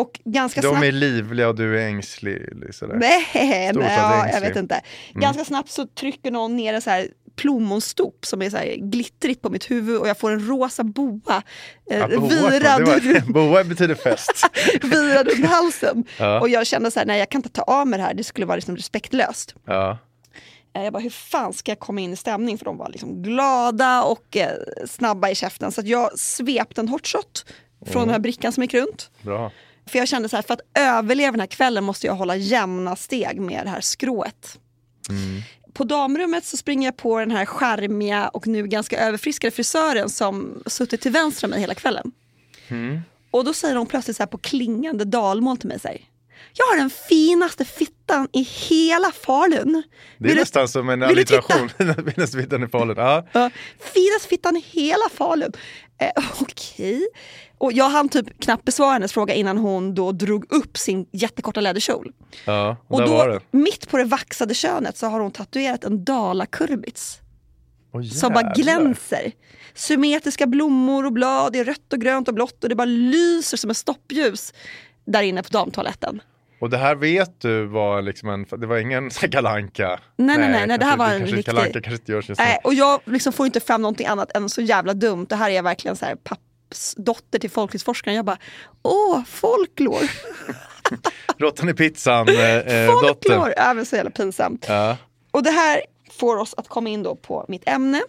Och 0.01 0.19
ganska 0.25 0.59
Mm. 0.61 0.71
De 0.71 0.75
snabbt... 0.79 0.87
är 0.87 0.91
livliga 0.91 1.49
och 1.49 1.55
du 1.55 1.79
är 1.81 1.87
ängslig. 1.87 2.47
Sådär. 2.71 2.95
Nej, 2.95 3.27
nej 3.33 3.71
ja, 3.75 4.27
jag 4.29 4.41
vet 4.41 4.55
inte. 4.55 4.75
Mm. 5.09 5.21
Ganska 5.21 5.45
snabbt 5.45 5.69
så 5.69 5.85
trycker 5.87 6.31
någon 6.31 6.55
ner 6.55 6.73
en 6.73 6.81
så 6.81 6.89
här 6.89 7.07
plommonstop 7.35 8.25
som 8.25 8.41
är 8.41 8.49
så 8.49 8.57
här 8.57 8.75
glittrigt 8.75 9.41
på 9.41 9.49
mitt 9.49 9.71
huvud 9.71 9.97
och 9.99 10.07
jag 10.07 10.17
får 10.17 10.31
en 10.31 10.47
rosa 10.47 10.83
boa 10.83 11.43
eh, 11.91 11.97
Ja, 11.99 12.07
boa, 12.07 12.49
virad, 12.49 12.81
var, 12.81 13.33
boa 13.33 13.63
betyder 13.63 13.95
fest. 13.95 14.45
virad 14.81 15.27
runt 15.27 15.45
halsen. 15.45 16.03
Ja. 16.17 16.39
Och 16.41 16.49
jag 16.49 16.67
kände 16.67 16.91
så 16.91 16.99
här, 16.99 17.05
nej 17.05 17.19
jag 17.19 17.29
kan 17.29 17.39
inte 17.39 17.49
ta 17.49 17.61
av 17.61 17.87
mig 17.87 17.99
det 17.99 18.05
här, 18.05 18.13
det 18.13 18.23
skulle 18.23 18.45
vara 18.45 18.55
liksom 18.55 18.75
respektlöst. 18.75 19.55
Ja. 19.65 19.97
Eh, 20.75 20.83
Jag 20.83 20.93
bara, 20.93 20.99
hur 20.99 21.09
fan 21.09 21.53
ska 21.53 21.71
jag 21.71 21.79
komma 21.79 22.01
in 22.01 22.13
i 22.13 22.15
stämning? 22.15 22.57
För 22.57 22.65
de 22.65 22.77
var 22.77 22.89
liksom 22.89 23.23
glada 23.23 24.03
och 24.03 24.37
eh, 24.37 24.49
snabba 24.87 25.29
i 25.29 25.35
käften. 25.35 25.71
Så 25.71 25.81
jag 25.85 26.19
svepte 26.19 26.81
en 26.81 26.87
hot 26.87 27.07
shot 27.07 27.45
från 27.85 28.01
den 28.01 28.09
här 28.09 28.19
brickan 28.19 28.51
som 28.53 28.63
gick 28.63 28.73
runt. 28.73 29.11
Bra. 29.21 29.51
För 29.85 29.99
jag 29.99 30.07
kände 30.07 30.29
så 30.29 30.35
här, 30.35 30.43
för 30.43 30.53
att 30.53 30.61
överleva 30.77 31.31
den 31.31 31.39
här 31.39 31.47
kvällen 31.47 31.83
måste 31.83 32.07
jag 32.07 32.15
hålla 32.15 32.35
jämna 32.35 32.95
steg 32.95 33.41
med 33.41 33.65
det 33.65 33.69
här 33.69 33.81
skrået. 33.81 34.59
På 35.73 35.83
damrummet 35.83 36.45
så 36.45 36.57
springer 36.57 36.87
jag 36.87 36.97
på 36.97 37.19
den 37.19 37.31
här 37.31 37.45
charmiga 37.45 38.27
och 38.27 38.47
nu 38.47 38.67
ganska 38.67 38.99
överfriskade 38.99 39.51
frisören 39.51 40.09
som 40.09 40.63
suttit 40.65 41.01
till 41.01 41.11
vänster 41.11 41.47
om 41.47 41.49
mig 41.51 41.59
hela 41.59 41.73
kvällen. 41.75 42.11
Och 43.31 43.45
då 43.45 43.53
säger 43.53 43.75
hon 43.75 43.87
plötsligt 43.87 44.17
så 44.17 44.27
på 44.27 44.37
klingande 44.37 45.05
dalmål 45.05 45.57
till 45.57 45.67
mig 45.67 45.79
så 45.79 45.87
här, 45.87 45.97
Jag 46.53 46.65
har 46.65 46.77
den 46.77 46.89
finaste 46.89 47.65
fittan 47.65 48.27
i 48.33 48.41
hela 48.41 49.11
Falun. 49.11 49.71
Det 49.73 49.77
är 49.77 49.83
Vill 50.27 50.35
du- 50.35 50.39
nästan 50.41 50.67
som 50.67 50.89
en 50.89 50.99
du 50.99 51.05
alliteration. 51.05 51.69
Finaste 52.15 52.37
fittan 52.37 52.63
i 52.63 52.67
Falun. 52.67 52.95
Ja. 52.97 53.27
Ja, 53.31 53.49
finaste 53.79 54.27
fittan 54.29 54.57
i 54.57 54.59
hela 54.67 55.09
Falun. 55.13 55.51
Eh, 55.97 56.23
Okej. 56.41 57.07
Och 57.57 57.73
jag 57.73 57.89
hann 57.89 58.09
typ 58.09 58.39
knappt 58.43 58.65
besvara 58.65 58.93
hennes 58.93 59.13
fråga 59.13 59.33
innan 59.33 59.57
hon 59.57 59.95
då 59.95 60.11
drog 60.11 60.53
upp 60.53 60.77
sin 60.77 61.05
jättekorta 61.11 61.61
läderkjol. 61.61 62.11
Ja, 62.45 62.77
och, 62.87 62.99
Och 63.01 63.07
då, 63.07 63.39
mitt 63.51 63.89
på 63.89 63.97
det 63.97 64.03
vaxade 64.03 64.53
könet 64.53 64.97
så 64.97 65.07
har 65.07 65.19
hon 65.19 65.31
tatuerat 65.31 65.83
en 65.83 66.03
dalakurbits. 66.03 67.19
Åh, 67.93 68.03
som 68.03 68.33
bara 68.33 68.53
glänser. 68.55 69.31
Symmetriska 69.73 70.47
blommor 70.47 71.05
och 71.05 71.13
blad, 71.13 71.53
det 71.53 71.59
är 71.59 71.65
rött 71.65 71.93
och 71.93 71.99
grönt 72.01 72.27
och 72.27 72.33
blått 72.33 72.63
och 72.63 72.69
det 72.69 72.75
bara 72.75 72.85
lyser 72.85 73.57
som 73.57 73.69
ett 73.69 73.77
stoppljus 73.77 74.53
där 75.05 75.21
inne 75.21 75.43
på 75.43 75.49
damtoaletten. 75.49 76.21
Och 76.61 76.69
det 76.69 76.77
här 76.77 76.95
vet 76.95 77.41
du 77.41 77.65
var 77.65 78.01
liksom 78.01 78.29
en, 78.29 78.45
det 78.57 78.67
var 78.67 78.77
ingen 78.77 79.09
kalanka. 79.31 79.99
Nej, 80.15 80.37
nej, 80.37 80.49
nej, 80.49 80.67
nej, 80.67 80.77
det 80.77 80.85
här 80.85 80.97
var 80.97 81.05
en 81.05 81.19
kanske, 81.19 81.35
riktig- 81.35 81.45
Kalanka 81.45 81.71
kanske 81.73 81.91
inte 81.91 82.11
görs 82.11 82.29
just 82.29 82.39
nu. 82.39 82.45
Nej, 82.45 82.59
och 82.63 82.73
jag 82.73 83.01
liksom 83.05 83.33
får 83.33 83.45
inte 83.45 83.59
fram 83.59 83.81
någonting 83.81 84.07
annat 84.07 84.37
än 84.37 84.49
så 84.49 84.61
jävla 84.61 84.93
dumt. 84.93 85.25
Det 85.29 85.35
här 85.35 85.49
är 85.49 85.61
verkligen 85.61 85.95
så 85.97 86.05
här 86.05 86.15
pappsdotter 86.15 87.39
till 87.39 87.49
folklivsforskaren. 87.51 88.15
Jag 88.15 88.25
bara, 88.25 88.37
åh, 88.81 89.23
folklor! 89.27 89.99
Råttan 91.37 91.69
i 91.69 91.73
pizzan, 91.73 92.27
eh, 92.29 92.57
eh. 92.57 92.91
Folklor! 92.91 93.73
Men 93.75 93.85
så 93.85 93.95
jävla 93.95 94.11
pinsamt. 94.11 94.65
Ja. 94.67 94.97
Och 95.31 95.43
det 95.43 95.51
här 95.51 95.81
får 96.11 96.37
oss 96.37 96.53
att 96.57 96.67
komma 96.67 96.89
in 96.89 97.03
då 97.03 97.15
på 97.15 97.45
mitt 97.47 97.63
ämne. 97.69 98.01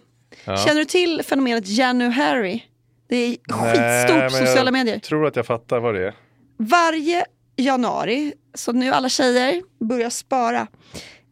Ja. 0.45 0.57
Känner 0.57 0.79
du 0.79 0.85
till 0.85 1.23
fenomenet 1.25 1.69
January? 1.69 2.61
Det 3.09 3.17
är 3.17 3.31
skitstort 3.31 4.41
på 4.41 4.47
sociala 4.47 4.71
medier. 4.71 4.95
Jag 4.95 5.03
tror 5.03 5.27
att 5.27 5.37
jag 5.37 5.47
fattar 5.47 5.81
vad 5.81 5.95
det 5.95 6.07
är. 6.07 6.15
Varje 6.57 7.25
januari, 7.57 8.33
så 8.55 8.73
nu 8.73 8.91
alla 8.91 9.09
tjejer 9.09 9.63
börjar 9.81 10.11
spara. 10.11 10.67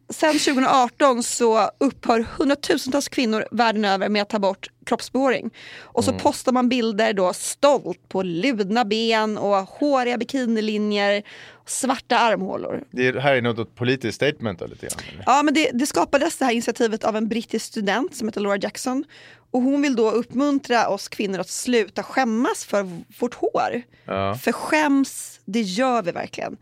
Sen 0.09 0.33
2018 0.39 1.23
så 1.23 1.69
upphör 1.77 2.25
hundratusentals 2.37 3.09
kvinnor 3.09 3.45
världen 3.51 3.85
över 3.85 4.09
med 4.09 4.21
att 4.21 4.29
ta 4.29 4.39
bort 4.39 4.69
kroppsbehåring. 4.85 5.49
Och 5.79 6.03
så 6.03 6.13
postar 6.13 6.51
man 6.51 6.69
bilder 6.69 7.13
då 7.13 7.33
stolt 7.33 8.09
på 8.09 8.23
ludna 8.23 8.85
ben 8.85 9.37
och 9.37 9.55
håriga 9.55 10.17
bikinilinjer, 10.17 11.23
och 11.53 11.69
svarta 11.69 12.17
armhålor. 12.17 12.83
Det 12.91 13.19
här 13.19 13.35
är 13.35 13.41
något 13.41 13.75
politiskt 13.75 14.15
statement 14.15 14.59
då, 14.59 14.65
lite 14.65 14.87
grann. 14.87 14.99
eller? 15.13 15.23
Ja, 15.25 15.43
men 15.43 15.53
det, 15.53 15.71
det 15.73 15.85
skapades 15.85 16.37
det 16.37 16.45
här 16.45 16.51
initiativet 16.51 17.03
av 17.03 17.15
en 17.15 17.27
brittisk 17.27 17.65
student 17.65 18.15
som 18.15 18.27
heter 18.27 18.41
Laura 18.41 18.57
Jackson. 18.57 19.03
Och 19.51 19.61
hon 19.61 19.81
vill 19.81 19.95
då 19.95 20.11
uppmuntra 20.11 20.87
oss 20.87 21.09
kvinnor 21.09 21.39
att 21.39 21.49
sluta 21.49 22.03
skämmas 22.03 22.65
för 22.65 23.01
vårt 23.19 23.33
hår. 23.33 23.81
Ja. 24.05 24.35
För 24.35 24.51
skäms, 24.51 25.39
det 25.51 25.61
gör 25.61 26.01
vi 26.03 26.11
verkligen. 26.11 26.57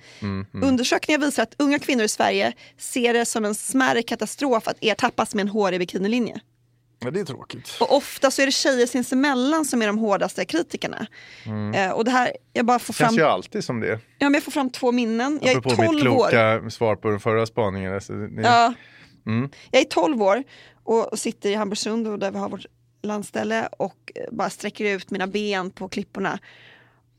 Undersökningar 0.61 1.19
visar 1.19 1.43
att 1.43 1.55
unga 1.57 1.79
kvinnor 1.79 2.03
i 2.03 2.07
Sverige 2.07 2.53
ser 2.77 3.13
det 3.13 3.25
som 3.25 3.45
en 3.45 3.55
smärre 3.55 4.01
katastrof 4.01 4.67
att 4.67 4.77
ertappas 4.81 5.35
med 5.35 5.41
en 5.41 5.47
hårig 5.49 5.79
bikinilinje. 5.79 6.39
Men 7.03 7.13
det 7.13 7.19
är 7.19 7.25
tråkigt. 7.25 7.77
Och 7.79 7.95
ofta 7.97 8.31
så 8.31 8.41
är 8.41 8.45
det 8.45 8.51
tjejer 8.51 8.85
sinsemellan 8.87 9.65
som 9.65 9.81
är 9.81 9.87
de 9.87 9.97
hårdaste 9.97 10.45
kritikerna. 10.45 11.07
Eh, 11.75 11.91
och 11.91 12.05
det 12.05 12.11
här, 12.11 12.31
jag 12.53 12.65
bara 12.65 12.79
får 12.79 12.93
Det 12.93 12.97
känns 12.97 13.09
fram, 13.09 13.17
ju 13.17 13.23
alltid 13.31 13.63
som 13.63 13.79
det. 13.79 13.87
ja, 13.89 13.99
men 14.19 14.33
jag 14.33 14.43
får 14.43 14.51
fram 14.51 14.69
två 14.69 14.91
minnen. 14.91 15.39
Jag 15.41 15.51
är 15.53 15.57
Apropå 15.57 15.81
mitt 15.81 16.01
12 16.03 16.13
år. 16.13 16.29
kloka 16.29 16.69
svar 16.69 16.95
på 16.95 17.09
den 17.09 17.19
förra 17.19 17.45
spaningen. 17.45 17.93
Alltså, 17.93 18.13
ni, 18.13 18.41
Ja. 18.41 18.73
Mm. 19.27 19.49
Jag 19.71 19.81
är 19.81 19.85
12 19.85 20.21
år 20.23 20.43
och 20.83 21.19
sitter 21.19 21.49
i 21.49 21.55
Hamburgsund 21.55 22.07
och 22.07 22.19
där 22.19 22.31
vi 22.31 22.37
har 22.37 22.49
vårt 22.49 22.65
landställe 23.03 23.69
och 23.77 24.11
eh, 24.15 24.23
bara 24.31 24.49
sträcker 24.49 24.85
ut 24.85 25.11
mina 25.11 25.27
ben 25.27 25.71
på 25.71 25.87
klipporna. 25.89 26.39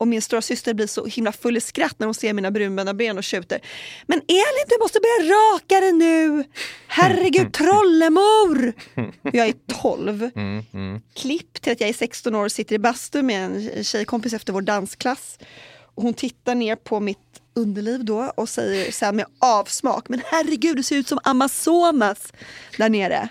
Och 0.01 0.07
min 0.07 0.21
stora 0.21 0.41
syster 0.41 0.73
blir 0.73 0.87
så 0.87 1.05
himla 1.05 1.31
full 1.31 1.57
i 1.57 1.61
skratt 1.61 1.95
när 1.99 2.07
hon 2.07 2.13
ser 2.13 2.33
mina 2.33 2.51
brunbena 2.51 2.93
ben 2.93 3.17
och 3.17 3.23
tjuter. 3.23 3.59
Men 4.05 4.17
Elin 4.27 4.65
du 4.67 4.77
måste 4.79 4.99
börja 4.99 5.33
raka 5.33 5.79
dig 5.79 5.91
nu! 5.91 6.43
Herregud 6.87 7.53
trollemor! 7.61 8.73
Jag 9.23 9.47
är 9.47 9.53
12. 9.81 10.29
Mm, 10.35 10.63
mm. 10.73 11.01
Klipp 11.15 11.61
till 11.61 11.71
att 11.71 11.81
jag 11.81 11.89
är 11.89 11.93
16 11.93 12.35
år 12.35 12.45
och 12.45 12.51
sitter 12.51 12.75
i 12.75 12.79
bastu 12.79 13.21
med 13.21 13.45
en 13.45 13.83
tjejkompis 13.83 14.33
efter 14.33 14.53
vår 14.53 14.61
dansklass. 14.61 15.39
Och 15.95 16.03
hon 16.03 16.13
tittar 16.13 16.55
ner 16.55 16.75
på 16.75 16.99
mitt 16.99 17.41
underliv 17.55 18.05
då 18.05 18.31
och 18.35 18.49
säger 18.49 18.91
så 18.91 19.05
här 19.05 19.13
med 19.13 19.25
avsmak. 19.39 20.09
Men 20.09 20.21
herregud 20.25 20.75
du 20.75 20.83
ser 20.83 20.95
ut 20.95 21.07
som 21.07 21.19
Amazonas 21.23 22.33
där 22.77 22.89
nere. 22.89 23.29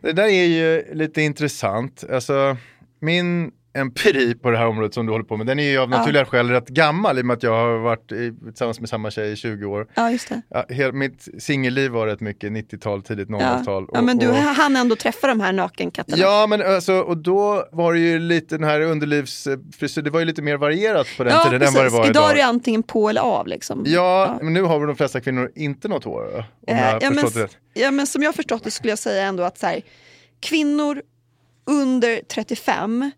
Det 0.00 0.12
där 0.12 0.24
är 0.24 0.44
ju 0.44 0.94
lite 0.94 1.22
intressant. 1.22 2.04
Alltså, 2.10 2.56
min 3.00 3.52
empiri 3.80 4.34
på 4.34 4.50
det 4.50 4.58
här 4.58 4.66
området 4.66 4.94
som 4.94 5.06
du 5.06 5.12
håller 5.12 5.24
på 5.24 5.36
med, 5.36 5.46
den 5.46 5.58
är 5.58 5.70
ju 5.70 5.78
av 5.78 5.88
naturliga 5.90 6.24
skäl 6.24 6.50
rätt 6.50 6.68
gammal 6.68 7.18
i 7.18 7.22
och 7.22 7.26
med 7.26 7.34
att 7.34 7.42
jag 7.42 7.50
har 7.52 7.78
varit 7.78 8.12
i, 8.12 8.32
tillsammans 8.44 8.80
med 8.80 8.88
samma 8.88 9.10
tjej 9.10 9.32
i 9.32 9.36
20 9.36 9.66
år. 9.66 9.86
Ja 9.94 10.10
just 10.10 10.28
det. 10.28 10.42
Ja, 10.48 10.64
hel, 10.68 10.92
mitt 10.92 11.28
singelliv 11.38 11.90
var 11.90 12.06
rätt 12.06 12.20
mycket 12.20 12.52
90-tal, 12.52 13.02
tidigt 13.02 13.28
00-tal. 13.28 13.82
Ja. 13.88 13.90
ja 13.94 14.02
men 14.02 14.18
du 14.18 14.30
hann 14.32 14.76
ändå 14.76 14.96
träffa 14.96 15.26
de 15.26 15.40
här 15.40 15.52
nakenkatterna. 15.52 16.16
Ja, 16.18 16.46
men 16.48 16.62
alltså, 16.62 16.92
och 17.00 17.16
då 17.16 17.68
var 17.72 17.92
det 17.92 17.98
ju 18.00 18.18
lite 18.18 18.54
den 18.56 18.64
här 18.68 18.80
underlivsfrisyr, 18.80 20.02
det 20.02 20.10
var 20.10 20.20
ju 20.20 20.26
lite 20.26 20.42
mer 20.42 20.56
varierat 20.56 21.06
på 21.16 21.24
den 21.24 21.32
Ja, 21.32 21.44
tiden 21.44 21.62
än 21.62 21.74
vad 21.74 21.84
det 21.84 21.90
precis. 21.90 21.98
var 21.98 22.04
Idag 22.04 22.10
idag. 22.22 22.30
är 22.30 22.34
det 22.34 22.42
antingen 22.44 22.82
på 22.82 23.08
eller 23.08 23.20
av 23.20 23.46
liksom. 23.46 23.82
Ja, 23.86 24.38
men 24.42 24.52
nu 24.52 24.62
har 24.62 24.78
väl 24.78 24.86
de 24.88 24.96
flesta 24.96 25.20
kvinnor 25.20 25.50
inte 25.54 25.88
något 25.88 26.04
hår? 26.04 26.24
Om 26.36 26.42
Eh, 26.66 26.78
jag 26.80 26.92
har 26.92 26.98
ja, 27.02 27.10
men, 27.10 27.24
rätt. 27.26 27.56
ja, 27.74 27.90
men 27.90 28.06
som 28.06 28.22
jag 28.22 28.34
förstått 28.34 28.64
det 28.64 28.70
skulle 28.70 28.90
jag 28.92 28.98
säga 28.98 29.26
ändå 29.26 29.42
att 29.42 29.58
så 29.58 29.66
här, 29.66 29.82
kvinnor 30.40 31.02
under 31.66 32.20
35, 32.34 33.10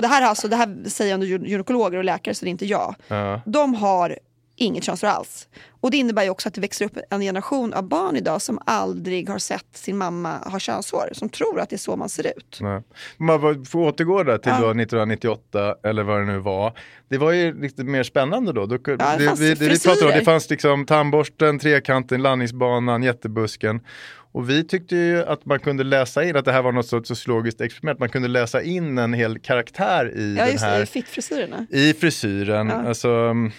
och 0.00 0.02
det 0.02 0.08
här, 0.08 0.22
är 0.22 0.26
alltså, 0.26 0.48
det 0.48 0.56
här 0.56 0.88
säger 0.88 1.14
ändå 1.14 1.26
gy- 1.26 1.46
gynekologer 1.46 1.98
och 1.98 2.04
läkare 2.04 2.34
så 2.34 2.44
det 2.44 2.48
är 2.48 2.50
inte 2.50 2.66
jag, 2.66 2.94
Ja. 3.08 3.40
de 3.46 3.74
har 3.74 4.18
inget 4.56 4.84
könshår 4.84 5.08
alls. 5.08 5.48
Och 5.80 5.90
det 5.90 5.96
innebär 5.96 6.22
ju 6.22 6.30
också 6.30 6.48
att 6.48 6.54
det 6.54 6.60
växer 6.60 6.84
upp 6.84 6.98
en 7.10 7.20
generation 7.20 7.72
av 7.74 7.88
barn 7.88 8.16
idag 8.16 8.42
som 8.42 8.58
aldrig 8.66 9.28
har 9.28 9.38
sett 9.38 9.66
sin 9.76 9.96
mamma 9.98 10.38
ha 10.38 10.58
könshår, 10.58 11.08
som 11.12 11.28
tror 11.28 11.60
att 11.60 11.70
det 11.70 11.76
är 11.76 11.78
så 11.78 11.96
man 11.96 12.08
ser 12.08 12.26
ut. 12.26 12.58
Nej. 12.60 12.82
Man 13.16 13.64
får 13.64 13.78
återgå 13.80 14.22
där 14.22 14.38
till 14.38 14.52
Ja. 14.52 14.60
då 14.60 14.66
1998 14.70 15.74
eller 15.84 16.02
vad 16.02 16.20
det 16.20 16.24
nu 16.26 16.38
var. 16.38 16.72
Det 17.08 17.18
var 17.18 17.32
ju 17.32 17.60
lite 17.60 17.84
mer 17.84 18.02
spännande 18.02 18.52
då. 18.52 18.66
då 18.66 18.76
det 18.76 18.96
det, 18.96 19.04
fanns 19.26 19.40
vi, 19.40 19.54
det, 19.54 19.68
vi 19.68 19.80
pratade 19.80 20.12
om, 20.12 20.18
det 20.18 20.24
fanns 20.24 20.50
liksom 20.50 20.86
tandborsten, 20.86 21.58
trekanten, 21.58 22.22
landningsbanan, 22.22 23.02
jättebusken. 23.02 23.80
Och 24.32 24.50
vi 24.50 24.64
tyckte 24.64 24.96
ju 24.96 25.22
att 25.24 25.44
man 25.46 25.60
kunde 25.60 25.84
läsa 25.84 26.24
in, 26.24 26.36
att 26.36 26.44
det 26.44 26.52
här 26.52 26.62
var 26.62 26.72
något 26.72 26.86
sorts 26.86 27.08
sociologiskt 27.08 27.60
experiment, 27.60 27.98
man 27.98 28.08
kunde 28.08 28.28
läsa 28.28 28.62
in 28.62 28.98
en 28.98 29.12
hel 29.12 29.38
karaktär 29.38 30.12
i 30.16 30.36
Ja 30.38 30.46
den 30.46 30.58
här 30.58 30.80
det, 30.80 30.86
fittfrisyrerna. 30.86 31.66
i 31.70 31.92
frisyren, 31.92 32.68
Ja. 32.68 32.74
alltså 32.74 33.08
mm, 33.08 33.50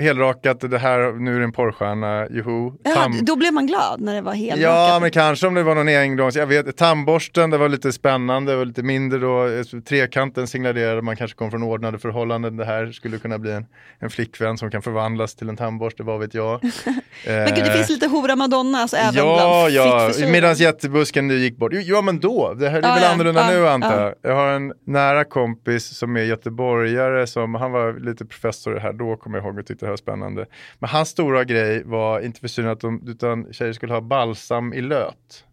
helrakat, 0.00 0.60
det 0.70 0.78
här, 0.78 1.12
nu 1.12 1.34
är 1.34 1.38
det 1.38 1.44
en 1.44 1.52
porrstjärna, 1.52 2.26
joho. 2.30 2.72
Ja, 2.82 3.10
då 3.22 3.36
blev 3.36 3.52
man 3.52 3.66
glad 3.66 4.00
när 4.00 4.14
det 4.14 4.20
var 4.20 4.32
helt 4.34 4.60
Ja, 4.60 4.98
men 5.00 5.10
kanske 5.10 5.46
om 5.46 5.54
det 5.54 5.62
var 5.62 5.74
någon 5.74 5.88
engångs... 5.88 6.36
Jag 6.36 6.46
vet, 6.46 6.76
tandborsten, 6.76 7.50
det 7.50 7.58
var 7.58 7.68
lite 7.68 7.92
spännande, 7.92 8.52
det 8.52 8.56
var 8.56 8.64
lite 8.64 8.82
mindre 8.82 9.18
då. 9.18 9.46
Eh, 9.46 9.80
Trekanten 9.88 10.46
signalerade 10.46 11.02
man 11.02 11.16
kanske 11.16 11.36
kom 11.36 11.50
från 11.50 11.62
ordnade 11.62 11.98
förhållanden. 11.98 12.56
Det 12.56 12.64
här 12.64 12.86
skulle 12.92 13.18
kunna 13.18 13.38
bli 13.38 13.52
en, 13.52 13.66
en 13.98 14.10
flickvän 14.10 14.58
som 14.58 14.70
kan 14.70 14.82
förvandlas 14.82 15.34
till 15.34 15.48
en 15.48 15.56
tandborste, 15.56 16.02
vad 16.02 16.20
vet 16.20 16.34
jag. 16.34 16.60
Men 17.26 17.46
gud, 17.54 17.64
det 17.64 17.72
finns 17.72 17.88
lite 17.90 18.06
hora 18.06 18.36
madonna 18.36 18.78
alltså, 18.78 18.96
även 18.96 19.14
Ja, 19.14 19.36
bland 19.36 19.70
ja, 19.74 20.06
fittfrisyrer. 20.06 20.32
medan 20.32 20.54
jättebusken 20.54 21.26
nu 21.26 21.34
gick 21.38 21.56
bort. 21.56 21.72
Ja, 21.72 22.02
men 22.02 22.20
då, 22.20 22.54
det 22.54 22.68
här 22.68 22.78
är 22.78 22.82
Ja, 22.82 22.94
väl 22.94 23.02
ja, 23.02 23.08
annorlunda 23.12 23.52
ja, 23.52 23.58
nu 23.60 23.68
antar 23.68 24.00
ja. 24.00 24.14
jag. 24.22 24.30
Jag 24.30 24.36
har 24.36 24.52
en 24.52 24.72
nära 24.86 25.24
kompis 25.24 25.98
som 25.98 26.16
är 26.16 26.22
göteborgare, 26.22 27.26
som, 27.26 27.54
han 27.54 27.72
var 27.72 28.00
lite 28.00 28.24
professor 28.26 28.76
här 28.76 28.92
då, 28.92 29.16
kommer 29.16 29.38
jag 29.38 29.44
ihåg 29.46 29.54
tyckte 29.70 29.84
det 29.84 29.88
här 29.88 29.92
var 29.92 29.96
spännande. 29.96 30.46
Men 30.78 30.90
hans 30.90 31.08
stora 31.08 31.44
grej 31.44 31.82
var 31.84 32.20
inte 32.20 32.40
frisyren, 32.40 32.70
att 32.70 32.80
de, 32.80 33.08
utan 33.08 33.52
tjejer 33.52 33.72
skulle 33.72 33.92
ha 33.92 34.00
balsam 34.00 34.72
i 34.72 34.80
löt. 34.80 35.44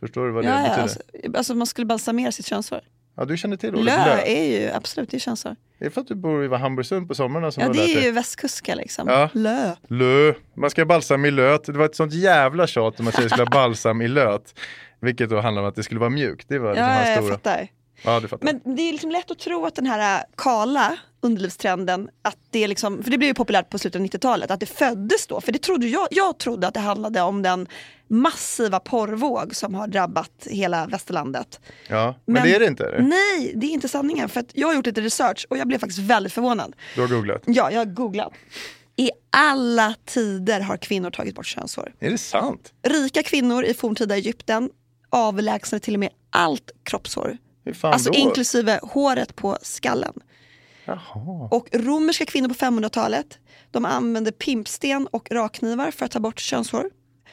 Förstår 0.00 0.26
du 0.26 0.32
vad 0.32 0.44
det 0.44 0.48
Ja, 0.48 0.54
ja, 0.56 0.62
betyder? 0.62 0.82
alltså, 0.82 1.00
alltså 1.34 1.54
man 1.54 1.66
skulle 1.66 1.86
balsamera 1.86 2.32
sitt 2.32 2.46
könshår. 2.46 2.80
Ja, 3.16 3.24
du 3.24 3.36
känner 3.36 3.56
till 3.56 3.70
ordet 3.74 3.84
Lö 3.84 4.04
lö. 4.04 4.20
är 4.26 4.60
ju 4.60 4.70
absolut 4.70 5.10
det 5.10 5.16
är 5.16 5.18
könshår. 5.18 5.56
Det 5.78 5.86
är 5.86 5.90
för 5.90 6.00
att 6.00 6.06
du 6.06 6.14
bor 6.14 6.44
i 6.44 6.56
Hamburgsund 6.56 7.08
på 7.08 7.14
somrarna 7.14 7.50
som 7.50 7.62
Ja 7.62 7.68
det 7.68 7.94
är 7.96 8.02
ju 8.02 8.10
västkuska 8.10 8.74
liksom. 8.74 9.08
Ja. 9.08 9.28
Lö. 9.32 9.72
Lö. 9.88 10.32
Man 10.56 10.70
ska 10.70 10.80
ha 10.80 10.86
balsam 10.86 11.24
i 11.24 11.30
löt. 11.30 11.64
Det 11.64 11.72
var 11.72 11.84
ett 11.84 11.94
sånt 11.96 12.12
jävla 12.14 12.66
tjat 12.66 13.00
om 13.00 13.08
att 13.08 13.16
tjejer 13.16 13.28
skulle 13.28 13.44
ha 13.44 13.50
balsam 13.50 14.02
i 14.02 14.08
löt. 14.08 14.54
Vilket 15.00 15.30
då 15.30 15.40
handlar 15.40 15.62
om 15.62 15.68
att 15.68 15.74
det 15.74 15.82
skulle 15.82 16.00
vara 16.00 16.10
mjukt. 16.10 16.48
Det 16.48 16.58
var 16.58 16.70
liksom 16.70 16.86
Ja, 16.88 16.92
hans 16.94 17.08
jag 17.08 17.16
stora. 17.18 17.32
fattar. 17.34 17.68
Ja. 18.02 18.22
Men 18.40 18.60
det 18.76 18.82
är 18.82 18.92
liksom 18.92 19.10
lätt 19.10 19.30
att 19.30 19.38
tro 19.38 19.66
att 19.66 19.74
den 19.74 19.86
här 19.86 20.18
äh, 20.18 20.24
kala 20.36 20.98
underlivstrenden, 21.20 22.10
att 22.22 22.36
det 22.50 22.68
liksom, 22.68 23.02
för 23.02 23.10
det 23.10 23.18
blev 23.18 23.28
ju 23.28 23.34
populärt 23.34 23.70
på 23.70 23.78
slutet 23.78 24.00
av 24.00 24.06
90-talet, 24.06 24.50
att 24.50 24.60
det 24.60 24.66
föddes 24.66 25.26
då. 25.26 25.40
För 25.40 25.52
det 25.52 25.58
trodde 25.58 25.86
jag, 25.86 26.08
jag 26.10 26.38
trodde 26.38 26.66
att 26.68 26.74
det 26.74 26.80
handlade 26.80 27.20
om 27.20 27.42
den 27.42 27.68
massiva 28.08 28.80
porrvåg 28.80 29.56
som 29.56 29.74
har 29.74 29.86
drabbat 29.86 30.46
hela 30.50 30.86
västerlandet. 30.86 31.60
ja, 31.88 32.14
men, 32.24 32.34
men- 32.34 32.42
det 32.42 32.54
är 32.54 32.60
det 32.60 32.66
inte. 32.66 32.86
eller? 32.86 33.00
Nej, 33.02 33.52
det 33.56 33.66
är 33.66 33.70
inte 33.70 33.88
sanningen. 33.88 34.28
För 34.28 34.44
jag 34.52 34.68
har 34.68 34.74
gjort 34.74 34.86
lite 34.86 35.00
research 35.00 35.46
och 35.50 35.58
jag 35.58 35.68
blev 35.68 35.78
faktiskt 35.78 35.98
väldigt 36.00 36.32
förvånad. 36.32 36.76
Du 36.94 37.00
har 37.00 37.08
googlat. 37.08 37.42
Ja, 37.46 37.70
jag 37.70 37.80
har 37.80 37.84
googlat. 37.84 38.32
I 38.96 39.10
alla 39.30 39.94
tider 40.04 40.60
har 40.60 40.76
kvinnor 40.76 41.10
tagit 41.10 41.34
bort 41.34 41.46
könshår. 41.46 41.92
Är 42.00 42.10
det 42.10 42.18
sant? 42.18 42.72
Rika 42.82 43.22
kvinnor 43.22 43.64
i 43.64 43.74
forntida 43.74 44.16
Egypten 44.16 44.70
avlägsnade 45.10 45.84
till 45.84 45.94
och 45.94 46.00
med 46.00 46.10
allt 46.30 46.70
kroppshår. 46.82 47.38
Alltså 47.82 48.10
då? 48.10 48.18
inklusive 48.18 48.80
håret 48.82 49.36
på 49.36 49.58
skallen. 49.62 50.12
Jaha. 50.84 51.48
Och 51.50 51.68
romerska 51.72 52.24
kvinnor 52.26 52.48
på 52.48 52.54
500-talet, 52.54 53.38
de 53.70 53.84
använde 53.84 54.32
pimpsten 54.32 55.06
och 55.06 55.30
rakknivar 55.30 55.90
för 55.90 56.04
att 56.06 56.10
ta 56.12 56.20
bort 56.20 56.40
könshår. 56.40 56.90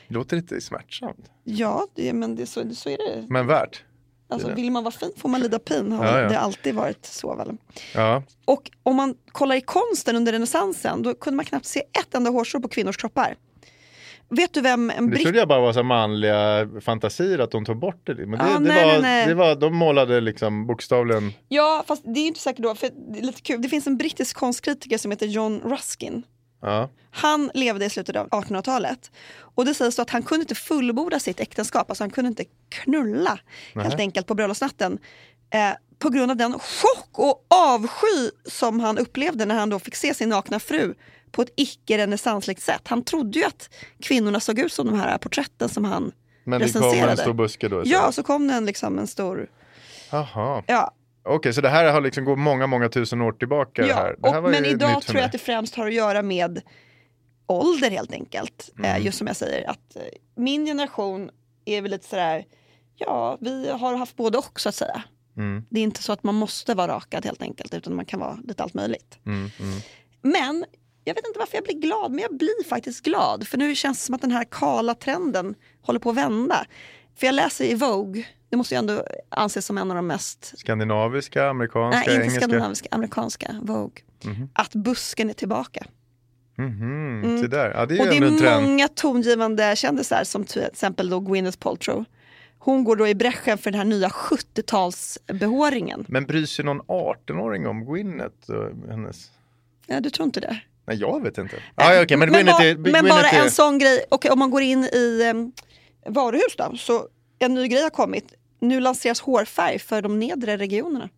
Låter 0.08 0.36
lite 0.36 0.62
smärtsamt. 0.62 1.32
Ja, 1.44 1.88
det, 1.96 2.13
men 2.13 2.36
det, 2.36 2.46
så, 2.46 2.70
så 2.76 2.90
är 2.90 2.98
det. 2.98 3.26
Men 3.30 3.48
värt. 3.48 3.84
Alltså, 4.30 4.48
det. 4.48 4.54
vill 4.54 4.72
man 4.72 4.84
vara 4.84 4.92
fin 4.92 5.12
får 5.18 5.30
man 5.30 5.42
lida 5.42 5.60
pin. 5.60 5.92
Har 5.92 6.06
Ja, 6.06 6.20
ja. 6.22 6.30
det 6.30 6.40
alltid 6.40 6.76
varit 6.76 7.06
så 7.06 7.36
väl? 7.36 7.58
Ja. 7.96 8.24
Och 8.46 8.72
om 8.84 8.96
man 8.96 9.16
kollar 9.32 9.56
i 9.56 9.62
konsten 9.62 10.16
under 10.16 10.32
renässansen, 10.32 11.02
då 11.04 11.13
kunde 11.13 11.36
man 11.36 11.46
knappt 11.46 11.66
se 11.66 11.80
ett 11.80 12.16
enda 12.16 12.30
hårstrå 12.30 12.62
på 12.62 12.68
kvinnors 12.68 12.98
kroppar. 12.98 13.36
Vet 14.30 14.54
du 14.54 14.62
vem 14.62 14.90
en 14.90 15.06
Det 15.06 15.12
britt... 15.12 15.24
trodde 15.24 15.38
jag 15.40 15.48
bara 15.48 15.60
var 15.60 15.74
så 15.74 15.84
manliga 15.84 16.70
fantasier 16.82 17.40
att 17.40 17.52
de 17.52 17.66
tog 17.66 17.80
bort 17.80 18.02
det. 18.04 18.16
Men 18.16 18.32
det, 18.32 18.46
Ja, 18.46 18.54
det, 18.54 18.60
nej, 18.60 18.86
var, 18.86 18.92
nej, 18.92 19.02
nej. 19.02 19.28
det 19.28 19.34
var, 19.34 19.56
de 19.56 19.76
målade 19.76 20.22
liksom 20.22 20.68
bokstavligen. 20.68 21.34
Ja, 21.48 21.84
fast 21.88 22.04
det 22.06 22.20
är 22.20 22.28
inte 22.28 22.40
säkert 22.40 22.63
då, 22.63 22.76
för 22.76 22.90
det 23.13 23.20
är 23.20 23.24
lite 23.24 23.42
kul. 23.42 23.62
Det 23.62 23.70
finns 23.70 23.88
en 23.88 23.98
brittisk 23.98 24.36
konstkritiker 24.38 24.98
som 24.98 25.12
heter 25.12 25.26
John 25.28 25.62
Ruskin. 25.66 26.24
Ja. 26.62 26.90
Han 27.12 27.52
levde 27.54 27.86
i 27.86 27.90
slutet 27.90 28.16
av 28.16 28.30
1800-talet. 28.30 29.12
Och 29.40 29.66
det 29.66 29.74
sägs 29.74 30.00
att 30.00 30.10
han 30.10 30.24
kunde 30.24 30.42
inte 30.42 30.56
fullborda 30.56 31.20
sitt 31.20 31.40
äktenskap, 31.40 31.90
alltså 31.92 32.04
han 32.04 32.12
kunde 32.12 32.28
inte 32.28 32.46
knulla 32.70 33.40
helt 33.76 34.00
enkelt 34.00 34.28
på 34.28 34.36
bröllopsnatten. 34.36 35.00
Eh, 35.54 35.60
på 36.00 36.10
grund 36.10 36.32
av 36.32 36.38
den 36.38 36.54
chock 36.54 37.10
och 37.20 37.46
avsky 37.50 38.30
som 38.46 38.80
han 38.80 38.98
upplevde 38.98 39.46
när 39.46 39.56
han 39.56 39.70
då 39.70 39.80
fick 39.80 39.96
se 39.96 40.13
sin 40.13 40.30
nakna 40.30 40.60
fru 40.60 40.94
på 41.32 41.42
ett 41.42 41.50
icke-renässansligt 41.56 42.62
sätt. 42.62 42.82
Han 42.88 43.04
trodde 43.04 43.40
ju 43.40 43.46
att 43.46 43.70
kvinnorna 44.02 44.40
såg 44.40 44.60
ut 44.60 44.74
som 44.74 44.86
de 44.88 45.00
här 45.00 45.18
porträtten 45.18 45.70
som 45.70 45.84
han 45.86 46.12
Men 46.44 46.60
det 46.62 46.74
kom 46.74 46.82
recenserade. 46.82 47.12
en 47.12 47.18
stor 47.18 47.34
buske 47.34 47.68
då? 47.68 47.82
Ja, 47.86 48.12
så 48.12 48.24
kom 48.24 48.48
det 48.48 48.54
en, 48.54 48.66
liksom, 48.66 49.00
en 49.00 49.08
stor... 49.08 49.50
Jaha. 50.12 50.63
Ja, 50.68 50.94
Okej, 51.30 51.54
så 51.54 51.62
det 51.62 51.70
här 51.70 51.92
har 51.92 52.02
liksom 52.02 52.26
gått 52.26 52.40
många, 52.40 52.68
många 52.68 52.90
tusen 52.90 53.22
år 53.22 53.32
tillbaka? 53.32 53.82
det 53.82 53.88
ja. 53.88 53.96
här. 53.96 54.16
Det 54.20 54.30
här 54.30 54.44
Och, 54.44 54.52
men 54.52 54.66
idag 54.66 55.02
tror 55.02 55.18
jag 55.18 55.26
att 55.26 55.32
det 55.32 55.38
främst 55.38 55.76
har 55.76 55.88
att 55.88 55.94
göra 55.94 56.22
med 56.22 56.62
ålder 57.48 57.92
helt 57.92 58.12
enkelt. 58.13 58.70
Mm. 58.78 58.92
Eh, 58.96 59.06
just 59.06 59.18
som 59.18 59.28
jag 59.28 59.36
säger, 59.36 59.70
att 59.70 59.96
eh, 59.96 60.02
min 60.36 60.66
generation 60.66 61.30
är 61.66 61.82
väl 61.82 61.92
lite 61.92 62.08
sådär, 62.08 62.46
ja, 62.96 63.38
vi 63.42 63.70
har 63.70 63.96
haft 63.96 64.16
både 64.16 64.38
och 64.38 64.60
så 64.60 64.70
att 64.70 64.76
säga. 64.76 65.04
Mm, 65.38 65.66
Det 65.70 65.80
är 65.80 65.84
inte 65.84 66.04
så 66.04 66.13
att 66.13 66.24
man 66.24 66.36
måste 66.36 66.74
vara 66.74 66.96
rakad 66.96 67.26
helt 67.26 67.42
enkelt, 67.42 67.74
utan 67.74 67.96
man 67.96 68.06
kan 68.06 68.20
vara 68.20 68.38
lite 68.44 68.63
allt 68.63 68.74
möjligt. 68.74 69.20
mm, 69.26 69.50
mm. 69.60 69.80
Men 70.22 70.66
jag 71.08 71.15
vet 71.15 71.28
inte 71.28 71.39
varför 71.39 71.56
jag 71.58 71.63
blir 71.63 71.80
glad, 71.80 72.12
men 72.12 72.20
jag 72.22 72.38
blir 72.38 72.63
faktiskt 72.70 73.04
glad. 73.06 73.48
För 73.48 73.58
nu 73.58 73.76
känns 73.76 74.00
det 74.00 74.06
som 74.06 74.15
att 74.15 74.22
den 74.22 74.32
här 74.32 74.43
kala 74.52 74.96
trenden 74.96 75.56
håller 75.82 76.00
på 76.00 76.10
att 76.10 76.15
vända. 76.15 76.65
För 77.15 77.26
jag 77.26 77.36
läser 77.36 77.65
i 77.65 77.76
Vogue, 77.76 78.26
det 78.50 78.58
måste 78.58 78.76
ju 78.76 78.80
ändå 78.80 79.04
anses 79.30 79.65
som 79.65 79.78
en 79.78 79.91
av 79.91 79.96
de 79.98 80.08
mest 80.08 80.54
Skandinaviska, 80.58 81.50
amerikanska, 81.50 82.00
Nej, 82.00 82.10
inte 82.10 82.22
engelska? 82.22 82.39
skandinaviska, 82.41 82.88
amerikanska, 82.91 83.56
Vogue. 83.62 84.02
Att 84.54 84.76
busken 84.76 85.30
är 85.30 85.34
tillbaka. 85.34 85.86
Mhm, 86.58 87.38
Se 87.41 87.48
där, 87.48 87.72
ja, 87.72 87.86
det 87.86 87.98
är 87.98 88.02
Och 88.02 88.08
det 88.08 88.46
är 88.48 88.62
många 88.62 88.88
tongivande 88.88 89.76
kändisar 89.76 90.24
som 90.24 90.43
till 90.46 90.62
exempel 90.62 91.10
då 91.10 91.20
Gwyneth 91.20 91.58
Paltrow. 91.58 92.06
Hon 92.60 92.84
går 92.84 92.96
då 92.96 93.08
i 93.08 93.15
bräschen 93.15 93.58
för 93.58 93.72
den 93.72 93.78
här 93.80 93.86
nya 93.86 94.08
70-talsbehåringen. 94.08 96.06
Men 96.08 96.26
bryr 96.26 96.46
sig 96.46 96.65
någon 96.65 96.82
18-åring 96.82 97.67
om 97.67 97.86
Gwyneth 97.86 98.52
hennes? 98.89 99.32
Ja, 99.88 100.00
du 100.00 100.10
tror 100.10 100.26
inte 100.26 100.39
det? 100.39 100.60
Nej, 100.88 100.97
jag 100.97 101.23
vet 101.23 101.38
inte. 101.38 101.56
Ah, 101.76 101.93
ja, 101.93 102.04
okej, 102.04 102.17
men 102.17 102.32
men, 102.32 102.45
bara, 102.45 102.63
är... 102.63 102.76
men 102.76 103.08
bara 103.08 103.30
är... 103.30 103.43
en 103.43 103.52
sån 103.52 103.80
grej, 103.80 104.06
och 104.10 104.26
om 104.26 104.39
man 104.39 104.52
går 104.52 104.62
in 104.62 104.84
i 104.84 105.30
um, 105.32 105.52
varuhus 106.06 106.56
då, 106.58 106.78
så 106.78 107.08
en 107.39 107.54
ny 107.54 107.67
grej 107.67 107.84
har 107.84 107.89
kommit. 107.89 108.34
Nu 108.60 108.80
lanseras 108.80 109.21
hårfärg 109.21 109.80
för 109.80 110.02
de 110.02 110.19
nedre 110.19 110.58
regionerna. 110.58 111.10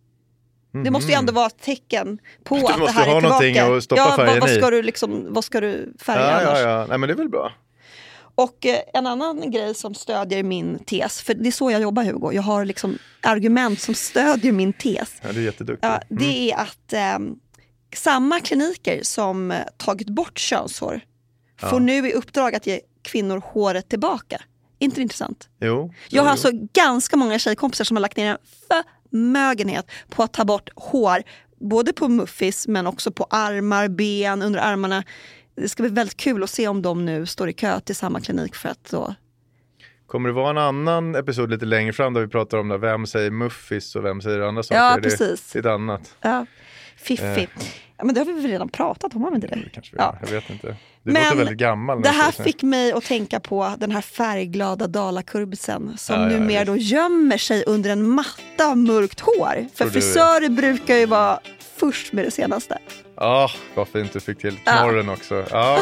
Det 0.84 0.90
måste 0.90 1.12
ju 1.12 1.18
ändå 1.18 1.32
vara 1.32 1.46
ett 1.46 1.62
tecken 1.62 2.18
på 2.44 2.54
Du 2.58 2.66
att 2.66 2.78
det 2.78 2.90
här 2.90 3.00
är 3.00 3.04
tillbaka. 3.04 3.28
någonting 3.28 3.58
att 3.58 3.84
stoppa 3.84 4.02
ja, 4.02 4.14
vad, 4.16 4.40
vad, 4.40 4.50
ska 4.50 4.70
du 4.70 4.82
liksom, 4.82 5.26
vad 5.30 5.44
ska 5.44 5.60
du 5.60 5.94
färga 6.00 6.20
Ja, 6.20 6.48
annars? 6.48 6.58
ja, 6.58 6.70
ja. 6.70 6.86
Nej, 6.88 6.98
men 6.98 7.08
det 7.08 7.12
är 7.12 7.16
väl 7.16 7.28
bra. 7.28 7.52
Och 8.34 8.66
eh, 8.66 8.78
en 8.94 9.06
annan 9.06 9.50
grej 9.50 9.74
som 9.74 9.94
stödjer 9.94 10.42
min 10.42 10.78
tes, 10.78 11.22
för 11.22 11.34
det 11.34 11.48
är 11.48 11.52
så 11.52 11.70
jag 11.70 11.82
jobbar 11.82 12.04
Hugo, 12.04 12.32
jag 12.32 12.42
har 12.42 12.64
liksom 12.64 12.98
argument 13.20 13.80
som 13.80 13.94
stödjer 13.94 14.52
min 14.52 14.72
tes. 14.72 15.12
Ja, 15.22 15.32
du 15.32 15.40
är 15.40 15.44
jätteduktig. 15.44 15.88
Ja, 15.88 16.00
det 16.08 16.50
är 16.52 16.56
att 16.56 16.92
ehm, 16.92 17.36
samma 17.96 18.40
kliniker 18.40 19.00
som 19.02 19.50
eh, 19.50 19.58
tagit 19.76 20.08
bort 20.08 20.38
könshår 20.38 21.00
får 21.56 21.80
nu 21.80 22.08
i 22.08 22.12
uppdrag 22.12 22.54
att 22.54 22.66
ge 22.66 22.80
kvinnor 23.02 23.42
håret 23.44 23.88
tillbaka. 23.88 24.42
Inte 24.78 24.96
det 24.96 25.02
intressant? 25.02 25.48
Jo. 25.60 25.94
Jag 26.08 26.22
har 26.22 26.28
jo. 26.28 26.30
alltså 26.30 26.50
ganska 26.72 27.16
många 27.16 27.38
tjejkompisar 27.38 27.84
som 27.84 27.96
har 27.96 28.00
lagt 28.00 28.16
ner 28.16 28.30
en 28.30 28.38
förmögenhet 29.10 29.90
på 30.08 30.22
att 30.22 30.32
ta 30.32 30.44
bort 30.44 30.70
hår. 30.74 31.22
Både 31.60 31.92
på 31.92 32.08
muffis 32.08 32.68
men 32.68 32.86
också 32.86 33.12
på 33.12 33.26
armar, 33.30 33.88
ben, 33.88 34.42
under 34.42 34.60
armarna. 34.60 35.04
Det 35.54 35.68
ska 35.68 35.82
bli 35.82 35.92
väldigt 35.92 36.16
kul 36.16 36.42
att 36.42 36.50
se 36.50 36.68
om 36.68 36.82
de 36.82 37.04
nu 37.04 37.26
står 37.26 37.48
i 37.48 37.52
kö 37.52 37.80
till 37.80 37.96
samma 37.96 38.20
klinik 38.20 38.54
för 38.54 38.68
att 38.68 38.84
då... 38.90 39.14
Kommer 40.06 40.28
det 40.28 40.32
vara 40.32 40.50
en 40.50 40.58
annan 40.58 41.14
episod 41.14 41.50
lite 41.50 41.64
längre 41.64 41.92
fram 41.92 42.14
där 42.14 42.20
vi 42.20 42.28
pratar 42.28 42.58
om 42.58 42.68
det, 42.68 42.78
vem 42.78 43.06
säger 43.06 43.30
muffis 43.30 43.96
och 43.96 44.04
vem 44.04 44.20
säger 44.20 44.40
andra 44.40 44.62
saker? 44.62 44.80
Ja, 44.80 44.98
precis. 45.02 45.52
Det 45.52 45.58
är 45.58 45.60
ett 45.60 45.66
annat. 45.66 46.16
Ja, 46.20 46.46
fiffi. 47.02 47.48
Ja, 47.98 48.04
men 48.04 48.14
det 48.14 48.20
har 48.20 48.24
vi 48.26 48.32
väl 48.32 48.50
redan 48.50 48.68
pratat 48.68 49.14
om, 49.14 49.34
inte 49.34 49.46
det? 49.46 49.58
Kanske 49.74 49.96
vi 49.96 49.98
Ja. 50.02 50.16
Jag 50.20 50.28
vet 50.30 50.50
inte. 50.50 50.76
Du 51.02 51.12
Men 51.12 51.22
låter 51.22 51.36
väldigt 51.36 51.58
gammal. 51.58 52.02
Det 52.02 52.08
du 52.08 52.14
här 52.14 52.30
fick 52.32 52.62
mig 52.62 52.92
att 52.92 53.04
tänka 53.04 53.40
på 53.40 53.74
den 53.78 53.90
här 53.90 54.00
färgglada 54.00 54.86
dalakurbisen 54.86 55.98
som 55.98 56.16
Ja, 56.16 56.22
ja, 56.32 56.38
numera 56.38 56.64
då 56.64 56.76
gömmer 56.76 57.38
sig 57.38 57.64
under 57.66 57.90
en 57.90 58.08
matta 58.08 58.66
av 58.70 58.76
mörkt 58.78 59.20
hår. 59.20 59.66
För 59.74 59.76
Tror 59.76 59.86
du- 59.86 59.92
frisörer 59.92 60.48
brukar 60.48 60.96
ju 60.96 61.06
vara 61.06 61.40
först 61.76 62.12
med 62.12 62.24
det 62.24 62.30
senaste. 62.30 62.78
Ja, 63.16 63.50
vad 63.74 63.88
fint 63.88 64.12
du 64.12 64.20
fick 64.20 64.38
till 64.38 64.56
knorren 64.56 65.08
också. 65.08 65.44
Ja. 65.50 65.80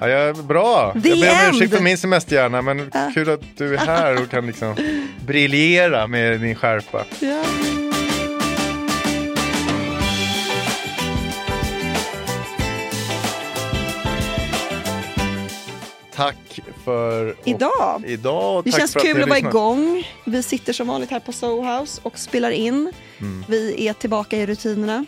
Ja, 0.00 0.08
jag, 0.08 0.36
bra! 0.36 0.92
The 1.02 1.08
jag 1.08 1.18
ber 1.20 1.48
om 1.50 1.54
ursäkt 1.56 1.74
för 1.74 1.82
min 1.82 1.98
semesterhjärna 1.98 2.62
men 2.62 2.90
kul 3.14 3.30
att 3.30 3.40
du 3.56 3.74
är 3.74 3.78
här 3.78 4.22
och 4.22 4.30
kan 4.30 4.46
liksom 4.46 4.76
briljera 5.26 6.06
med 6.06 6.40
din 6.40 6.54
skärpa. 6.54 7.04
Ja. 7.20 7.44
Tack 16.18 16.60
för 16.84 17.36
Idag. 17.44 18.02
idag 18.06 18.64
Det 18.64 18.72
känns 18.72 18.96
att 18.96 19.02
kul 19.02 19.16
har 19.16 19.22
att 19.22 19.28
vara 19.28 19.38
igång. 19.38 20.08
Vi 20.24 20.42
sitter 20.42 20.72
som 20.72 20.86
vanligt 20.86 21.10
här 21.10 21.20
på 21.20 21.32
Soho 21.32 21.78
House 21.78 22.00
och 22.04 22.18
spelar 22.18 22.50
in. 22.50 22.92
Mm. 23.20 23.44
Vi 23.48 23.86
är 23.88 23.92
tillbaka 23.92 24.36
i 24.36 24.46
rutinerna. 24.46 25.04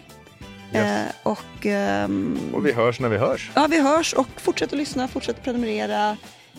Yes. 0.75 0.85
Eh, 0.85 1.03
och 1.23 1.67
ehm, 1.67 2.39
Och 2.55 2.67
vi 2.67 2.73
hörs 2.73 3.01
när 3.01 3.09
vi 3.09 3.17
hörs. 3.17 3.51
ja, 3.55 3.67
vi 3.71 3.81
hörs 3.81 4.13
och 4.13 4.29
fortsätt 4.37 4.73
att 4.73 4.79
lyssna, 4.79 5.09
fortsätt 5.09 5.45
prenumerera. 5.45 6.17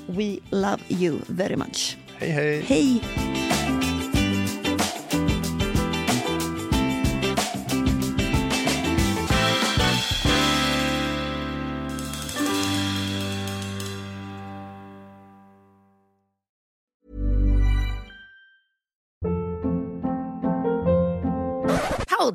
We 0.07 0.37
love 0.49 0.79
you 0.89 1.17
very 1.27 1.55
much. 1.55 1.97
Hej 2.17 2.29
hej! 2.29 2.61
Hej! 2.67 3.01